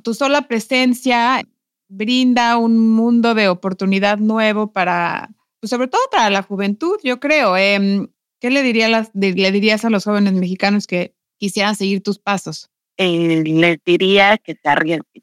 tu 0.03 0.13
sola 0.13 0.43
presencia 0.43 1.43
brinda 1.89 2.57
un 2.57 2.91
mundo 2.91 3.35
de 3.35 3.49
oportunidad 3.49 4.19
nuevo 4.19 4.73
para, 4.73 5.31
pues 5.61 5.71
sobre 5.71 5.89
todo 5.89 6.03
para 6.11 6.31
la 6.31 6.43
juventud, 6.43 6.99
yo 7.03 7.21
creo. 7.21 7.57
Eh, 7.57 8.09
¿Qué 8.41 8.51
le, 8.51 8.63
diría 8.63 8.89
las, 8.89 9.11
le 9.15 9.53
dirías 9.53 9.85
a 9.85 9.91
los 9.91 10.05
jóvenes 10.05 10.35
mexicanos 10.35 10.87
que 10.87 11.15
quisieran 11.39 11.75
seguir 11.75 12.03
tus 12.03 12.19
pasos? 12.19 12.71
Eh, 12.99 13.43
les 13.45 13.79
diría 13.85 14.39
que 14.39 14.55
se 14.55 14.69
arriesguen 14.69 15.23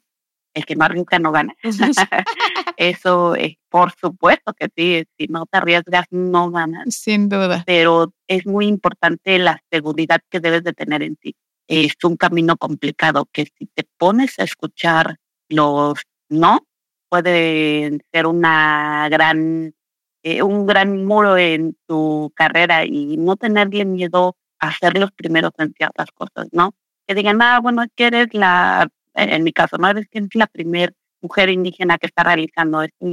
el 0.54 0.64
que 0.64 0.76
más 0.76 0.90
arriesga 0.90 1.18
no 1.18 1.32
gana. 1.32 1.54
Eso 2.76 3.34
es, 3.34 3.56
por 3.68 3.92
supuesto 4.00 4.54
que 4.54 4.68
sí, 4.74 5.04
si 5.18 5.26
no 5.26 5.46
te 5.46 5.58
arriesgas 5.58 6.06
no 6.10 6.50
ganas. 6.50 6.94
Sin 6.94 7.28
duda. 7.28 7.64
Pero 7.66 8.14
es 8.28 8.46
muy 8.46 8.66
importante 8.66 9.38
la 9.38 9.60
seguridad 9.70 10.20
que 10.30 10.40
debes 10.40 10.62
de 10.64 10.72
tener 10.72 11.02
en 11.02 11.16
ti. 11.16 11.34
Es 11.66 11.94
un 12.04 12.16
camino 12.16 12.56
complicado 12.56 13.28
que 13.32 13.46
si 13.58 13.66
te 13.66 13.84
pones 13.98 14.38
a 14.38 14.44
escuchar 14.44 15.16
los 15.48 16.00
no, 16.34 16.66
puede 17.08 17.98
ser 18.12 18.26
una 18.26 19.08
gran, 19.10 19.74
eh, 20.22 20.42
un 20.42 20.66
gran 20.66 21.04
muro 21.04 21.36
en 21.36 21.76
tu 21.86 22.32
carrera 22.34 22.84
y 22.84 23.16
no 23.16 23.36
tenerle 23.36 23.84
miedo 23.84 24.36
a 24.58 24.72
ser 24.72 24.98
los 24.98 25.12
primeros 25.12 25.52
en 25.58 25.72
ciertas 25.74 26.10
cosas, 26.12 26.48
¿no? 26.52 26.74
Que 27.06 27.14
digan, 27.14 27.40
ah, 27.42 27.60
bueno, 27.60 27.82
es 27.82 27.90
que 27.94 28.06
eres 28.06 28.32
la 28.32 28.88
en 29.14 29.44
mi 29.44 29.52
caso, 29.52 29.78
¿no? 29.78 29.88
Eres 29.88 30.08
que 30.08 30.18
es 30.18 30.34
la 30.34 30.46
primera 30.46 30.92
mujer 31.20 31.48
indígena 31.48 31.98
que 31.98 32.06
está 32.06 32.24
realizando 32.24 32.82
esto. 32.82 33.06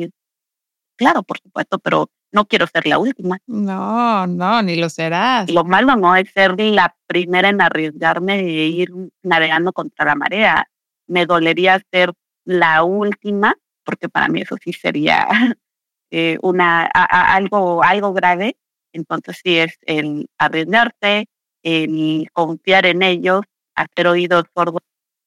claro, 0.95 1.23
por 1.23 1.39
supuesto, 1.39 1.79
pero 1.79 2.09
no 2.31 2.45
quiero 2.45 2.67
ser 2.67 2.87
la 2.87 2.97
última. 2.97 3.37
No, 3.47 4.27
no, 4.27 4.61
ni 4.61 4.75
lo 4.77 4.89
serás. 4.89 5.49
Lo 5.51 5.63
malo 5.63 5.95
no 5.95 6.15
es 6.15 6.29
ser 6.31 6.59
la 6.59 6.95
primera 7.07 7.49
en 7.49 7.61
arriesgarme 7.61 8.39
e 8.39 8.67
ir 8.67 8.89
navegando 9.21 9.73
contra 9.73 10.05
la 10.05 10.15
marea. 10.15 10.67
Me 11.07 11.25
dolería 11.25 11.81
ser 11.91 12.13
la 12.45 12.83
última, 12.83 13.55
porque 13.83 14.09
para 14.09 14.27
mí 14.27 14.41
eso 14.41 14.57
sí 14.61 14.73
sería 14.73 15.27
eh, 16.11 16.37
una, 16.41 16.85
algo, 16.85 17.83
algo 17.83 18.13
grave. 18.13 18.57
Entonces 18.93 19.39
sí 19.43 19.57
es 19.57 19.77
el 19.83 20.29
arriesgarse, 20.37 21.27
el 21.63 22.27
confiar 22.33 22.85
en 22.85 23.03
ellos, 23.03 23.41
hacer 23.75 24.07
oídos 24.07 24.45
sordos 24.53 24.81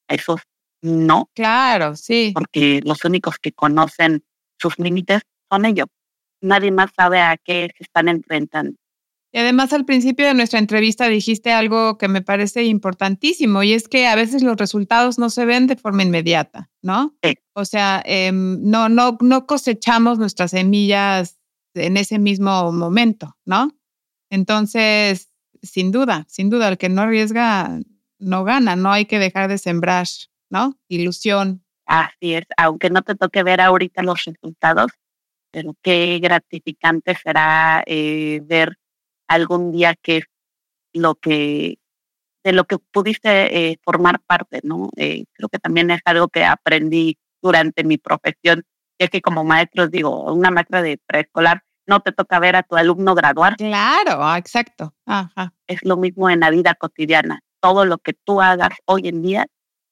a 0.07 0.15
esos 0.15 0.41
no. 0.81 1.29
Claro, 1.33 1.95
sí. 1.95 2.31
Porque 2.33 2.81
los 2.85 3.03
únicos 3.05 3.37
que 3.39 3.51
conocen 3.51 4.23
sus 4.59 4.77
límites 4.77 5.23
son 5.51 5.65
ellos. 5.65 5.87
Nadie 6.41 6.71
más 6.71 6.91
sabe 6.95 7.21
a 7.21 7.37
qué 7.37 7.71
se 7.75 7.83
están 7.83 8.07
enfrentando. 8.07 8.77
Y 9.35 9.39
además 9.39 9.73
al 9.73 9.83
principio 9.83 10.27
de 10.27 10.33
nuestra 10.33 10.59
entrevista 10.59 11.09
dijiste 11.09 11.51
algo 11.51 11.97
que 11.97 12.07
me 12.07 12.21
parece 12.21 12.63
importantísimo 12.63 13.63
y 13.63 13.73
es 13.73 13.89
que 13.89 14.07
a 14.07 14.15
veces 14.15 14.43
los 14.43 14.55
resultados 14.55 15.19
no 15.19 15.29
se 15.29 15.43
ven 15.43 15.67
de 15.67 15.75
forma 15.75 16.03
inmediata, 16.03 16.69
¿no? 16.81 17.17
Sí. 17.21 17.33
O 17.51 17.65
sea, 17.65 18.01
em, 18.05 18.61
no, 18.61 18.87
no, 18.87 19.17
no 19.19 19.45
cosechamos 19.45 20.19
nuestras 20.19 20.51
semillas 20.51 21.37
en 21.73 21.97
ese 21.97 22.17
mismo 22.17 22.71
momento, 22.71 23.35
¿no? 23.43 23.75
Entonces, 24.29 25.33
sin 25.61 25.91
duda, 25.91 26.25
sin 26.29 26.49
duda, 26.49 26.69
el 26.69 26.77
que 26.77 26.87
no 26.87 27.01
arriesga 27.01 27.77
no 28.19 28.45
gana, 28.45 28.77
no 28.77 28.89
hay 28.93 29.03
que 29.03 29.19
dejar 29.19 29.49
de 29.49 29.57
sembrar, 29.57 30.07
¿no? 30.49 30.79
Ilusión. 30.87 31.61
Así 31.85 32.35
es, 32.35 32.45
aunque 32.55 32.89
no 32.89 33.01
te 33.01 33.15
toque 33.15 33.43
ver 33.43 33.59
ahorita 33.59 34.01
los 34.01 34.23
resultados, 34.23 34.93
pero 35.51 35.75
qué 35.81 36.19
gratificante 36.19 37.17
será 37.21 37.83
eh, 37.85 38.39
ver 38.45 38.77
algún 39.27 39.71
día 39.71 39.95
que 39.95 40.23
lo 40.93 41.15
que 41.15 41.77
de 42.43 42.53
lo 42.53 42.65
que 42.65 42.77
pudiste 42.77 43.71
eh, 43.71 43.79
formar 43.83 44.21
parte, 44.21 44.59
¿no? 44.63 44.89
Eh, 44.97 45.25
creo 45.33 45.49
que 45.49 45.57
también 45.57 45.89
es 45.89 45.99
algo 46.05 46.27
que 46.27 46.45
aprendí 46.45 47.17
durante 47.41 47.83
mi 47.83 47.97
profesión, 47.97 48.63
ya 48.99 49.07
que 49.07 49.21
como 49.21 49.43
maestro, 49.43 49.87
digo, 49.87 50.31
una 50.31 50.51
maestra 50.51 50.83
de 50.83 50.99
preescolar, 51.07 51.63
no 51.87 52.01
te 52.01 52.11
toca 52.11 52.39
ver 52.39 52.55
a 52.55 52.63
tu 52.63 52.75
alumno 52.75 53.15
graduar. 53.15 53.55
Claro, 53.55 54.35
exacto. 54.35 54.93
Ajá. 55.07 55.53
Es 55.67 55.79
lo 55.83 55.97
mismo 55.97 56.29
en 56.29 56.41
la 56.41 56.51
vida 56.51 56.75
cotidiana. 56.75 57.41
Todo 57.59 57.83
lo 57.83 57.97
que 57.97 58.13
tú 58.13 58.41
hagas 58.41 58.77
hoy 58.85 59.07
en 59.07 59.23
día, 59.23 59.47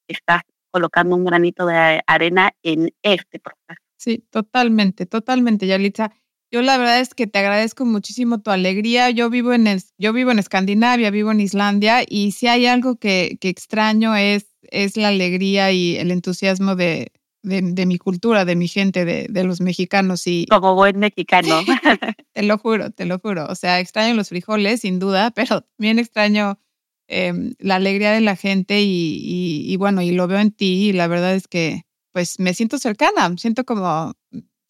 estás 0.08 0.44
colocando 0.70 1.16
un 1.16 1.26
granito 1.26 1.66
de 1.66 2.02
arena 2.06 2.52
en 2.62 2.94
este 3.02 3.40
proceso. 3.40 3.82
Sí, 3.98 4.28
totalmente, 4.30 5.06
totalmente, 5.06 5.66
Yalitza. 5.66 6.12
Yo 6.54 6.62
la 6.62 6.78
verdad 6.78 7.00
es 7.00 7.16
que 7.16 7.26
te 7.26 7.40
agradezco 7.40 7.84
muchísimo 7.84 8.40
tu 8.40 8.52
alegría. 8.52 9.10
Yo 9.10 9.32
vivo 9.32 9.54
en, 9.54 9.66
yo 9.98 10.14
vivo 10.14 10.30
en 10.30 10.38
Escandinavia, 10.38 11.10
vivo 11.10 11.32
en 11.32 11.40
Islandia 11.40 12.04
y 12.08 12.34
si 12.34 12.46
hay 12.46 12.68
algo 12.68 12.98
que, 12.98 13.40
que 13.42 13.50
extraño 13.50 14.16
es, 14.16 14.46
es 14.62 14.96
la 14.96 15.08
alegría 15.08 15.72
y 15.72 15.96
el 15.96 16.12
entusiasmo 16.12 16.76
de, 16.76 17.12
de, 17.42 17.86
mi 17.88 17.98
cultura, 17.98 18.46
de 18.46 18.56
mi 18.56 18.68
gente, 18.68 19.04
de, 19.04 19.26
de, 19.32 19.44
los 19.46 19.62
mexicanos. 19.62 20.28
Y, 20.28 20.46
Como 20.46 20.76
buen 20.76 21.00
mexicano. 21.00 21.60
te 22.34 22.44
lo 22.44 22.60
juro, 22.60 22.92
te 22.92 23.06
lo 23.06 23.18
juro. 23.18 23.48
O 23.48 23.56
sea, 23.56 23.80
extraño 23.80 24.14
los 24.14 24.30
frijoles, 24.30 24.82
sin 24.82 25.00
duda, 25.00 25.32
pero 25.36 25.62
también 25.62 25.98
extraño 25.98 26.60
em, 27.08 27.56
la 27.58 27.78
alegría 27.78 28.12
de 28.12 28.22
la 28.22 28.36
gente 28.36 28.84
y, 28.84 29.18
y, 29.24 29.74
y 29.74 29.76
bueno, 29.78 30.04
y 30.04 30.12
lo 30.12 30.28
veo 30.28 30.38
en 30.38 30.52
ti 30.52 30.90
y 30.90 30.94
la 30.94 31.08
verdad 31.08 31.34
es 31.34 31.48
que 31.48 31.82
pues 32.12 32.40
me 32.40 32.54
siento 32.54 32.78
cercana, 32.78 33.36
siento 33.38 33.66
como 33.66 34.14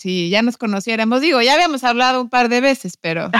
si 0.04 0.30
ya 0.30 0.42
nos 0.42 0.58
conociéramos. 0.58 1.22
Digo, 1.22 1.42
ya 1.42 1.54
habíamos 1.54 1.86
hablado 1.86 2.22
un 2.22 2.30
par 2.30 2.50
de 2.50 2.60
veces, 2.60 2.98
pero 2.98 3.32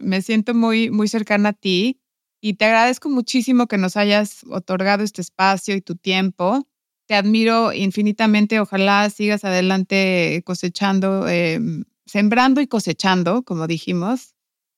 me 0.00 0.22
siento 0.22 0.54
muy, 0.54 0.90
muy 0.90 1.06
cercana 1.06 1.50
a 1.50 1.52
ti 1.52 2.00
y 2.40 2.54
te 2.54 2.64
agradezco 2.64 3.10
muchísimo 3.10 3.66
que 3.66 3.76
nos 3.76 3.98
hayas 3.98 4.42
otorgado 4.48 5.04
este 5.04 5.20
espacio 5.20 5.76
y 5.76 5.82
tu 5.82 5.96
tiempo. 5.96 6.66
Te 7.06 7.14
admiro 7.14 7.74
infinitamente. 7.74 8.58
Ojalá 8.58 9.10
sigas 9.10 9.44
adelante 9.44 10.42
cosechando, 10.46 11.28
eh, 11.28 11.60
sembrando 12.06 12.62
y 12.62 12.66
cosechando, 12.68 13.42
como 13.42 13.66
dijimos. 13.66 14.34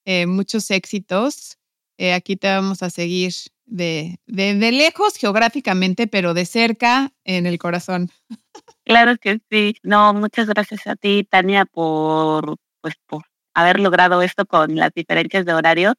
Eh, 0.06 0.26
muchos 0.26 0.68
éxitos. 0.72 1.58
Eh, 1.96 2.12
aquí 2.12 2.34
te 2.34 2.48
vamos 2.48 2.82
a 2.82 2.90
seguir 2.90 3.32
de, 3.66 4.18
de, 4.26 4.54
de 4.54 4.72
lejos 4.72 5.14
geográficamente, 5.14 6.08
pero 6.08 6.34
de 6.34 6.44
cerca 6.44 7.12
en 7.22 7.46
el 7.46 7.58
corazón. 7.58 8.10
Claro 8.86 9.16
que 9.20 9.40
sí. 9.50 9.74
No, 9.82 10.14
muchas 10.14 10.46
gracias 10.48 10.86
a 10.86 10.96
ti, 10.96 11.24
Tania, 11.28 11.64
por, 11.66 12.56
pues, 12.80 12.94
por 13.06 13.24
haber 13.54 13.78
logrado 13.80 14.22
esto 14.22 14.46
con 14.46 14.74
las 14.76 14.90
diferencias 14.94 15.44
de 15.44 15.52
horario 15.54 15.94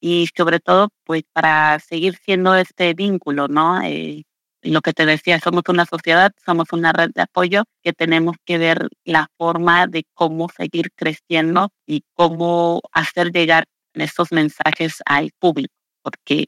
y 0.00 0.28
sobre 0.36 0.60
todo, 0.60 0.90
pues, 1.04 1.22
para 1.32 1.78
seguir 1.80 2.16
siendo 2.22 2.54
este 2.54 2.92
vínculo, 2.94 3.48
¿no? 3.48 3.80
Eh, 3.82 4.24
lo 4.62 4.80
que 4.82 4.92
te 4.92 5.06
decía, 5.06 5.38
somos 5.40 5.62
una 5.68 5.86
sociedad, 5.86 6.32
somos 6.44 6.66
una 6.72 6.92
red 6.92 7.10
de 7.14 7.22
apoyo 7.22 7.64
que 7.82 7.92
tenemos 7.92 8.36
que 8.44 8.58
ver 8.58 8.88
la 9.04 9.28
forma 9.38 9.86
de 9.86 10.04
cómo 10.14 10.48
seguir 10.50 10.90
creciendo 10.94 11.70
y 11.86 12.02
cómo 12.14 12.80
hacer 12.92 13.30
llegar 13.32 13.64
estos 13.94 14.30
mensajes 14.32 14.96
al 15.06 15.30
público, 15.38 15.72
porque 16.02 16.46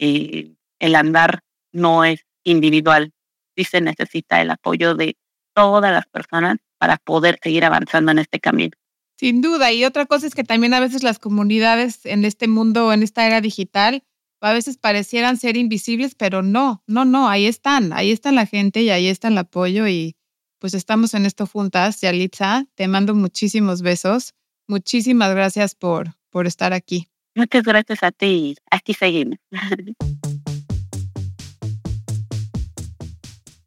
eh, 0.00 0.54
el 0.80 0.94
andar 0.96 1.40
no 1.72 2.04
es 2.04 2.22
individual, 2.44 3.12
sí 3.56 3.64
se 3.64 3.80
necesita 3.80 4.40
el 4.40 4.50
apoyo 4.50 4.94
de 4.94 5.16
todas 5.58 5.92
las 5.92 6.06
personas 6.06 6.58
para 6.78 6.96
poder 6.96 7.38
seguir 7.42 7.64
avanzando 7.64 8.12
en 8.12 8.20
este 8.20 8.38
camino. 8.38 8.72
Sin 9.18 9.40
duda. 9.40 9.72
Y 9.72 9.84
otra 9.84 10.06
cosa 10.06 10.26
es 10.26 10.34
que 10.34 10.44
también 10.44 10.74
a 10.74 10.80
veces 10.80 11.02
las 11.02 11.18
comunidades 11.18 12.06
en 12.06 12.24
este 12.24 12.46
mundo, 12.46 12.92
en 12.92 13.02
esta 13.02 13.26
era 13.26 13.40
digital, 13.40 14.04
a 14.40 14.52
veces 14.52 14.76
parecieran 14.76 15.36
ser 15.36 15.56
invisibles, 15.56 16.14
pero 16.14 16.42
no, 16.42 16.84
no, 16.86 17.04
no, 17.04 17.28
ahí 17.28 17.46
están, 17.46 17.92
ahí 17.92 18.12
está 18.12 18.30
la 18.30 18.46
gente 18.46 18.82
y 18.82 18.90
ahí 18.90 19.08
está 19.08 19.28
el 19.28 19.38
apoyo 19.38 19.88
y 19.88 20.14
pues 20.60 20.74
estamos 20.74 21.14
en 21.14 21.26
esto 21.26 21.46
juntas. 21.46 22.00
Yalitza, 22.00 22.66
te 22.76 22.86
mando 22.86 23.14
muchísimos 23.14 23.82
besos. 23.82 24.34
Muchísimas 24.68 25.34
gracias 25.34 25.74
por, 25.74 26.14
por 26.30 26.46
estar 26.46 26.72
aquí. 26.72 27.08
Muchas 27.34 27.64
gracias 27.64 28.02
a 28.02 28.12
ti. 28.12 28.56
Aquí 28.70 28.94
seguimos. 28.94 29.38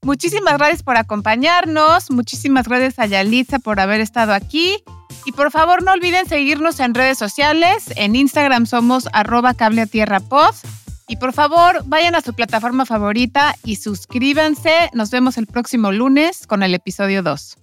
Muchísimas 0.04 0.58
gracias 0.58 0.82
por 0.82 0.98
acompañarnos. 0.98 2.10
Muchísimas 2.10 2.68
gracias 2.68 2.98
a 2.98 3.06
Yalitza 3.06 3.60
por 3.60 3.80
haber 3.80 4.02
estado 4.02 4.34
aquí. 4.34 4.84
Y 5.26 5.32
por 5.34 5.52
favor 5.52 5.84
no 5.84 5.92
olviden 5.92 6.28
seguirnos 6.28 6.80
en 6.80 6.96
redes 6.96 7.20
sociales. 7.20 7.94
En 7.96 8.16
Instagram 8.16 8.66
somos 8.66 9.08
arroba 9.14 9.54
cable 9.54 9.86
a. 9.86 10.62
Y 11.08 11.18
por 11.18 11.34
favor 11.34 11.84
vayan 11.86 12.16
a 12.16 12.22
su 12.22 12.34
plataforma 12.34 12.86
favorita 12.86 13.56
y 13.64 13.76
suscríbanse. 13.76 14.90
Nos 14.94 15.12
vemos 15.12 15.38
el 15.38 15.46
próximo 15.46 15.92
lunes 15.92 16.48
con 16.48 16.64
el 16.64 16.74
episodio 16.74 17.22
2. 17.22 17.58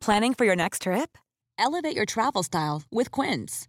Planning 0.00 0.34
for 0.34 0.46
your 0.46 0.56
next 0.56 0.82
trip? 0.82 1.18
Elevate 1.58 1.96
your 1.96 2.06
travel 2.06 2.44
style 2.44 2.82
with 2.90 3.10
Quince. 3.10 3.68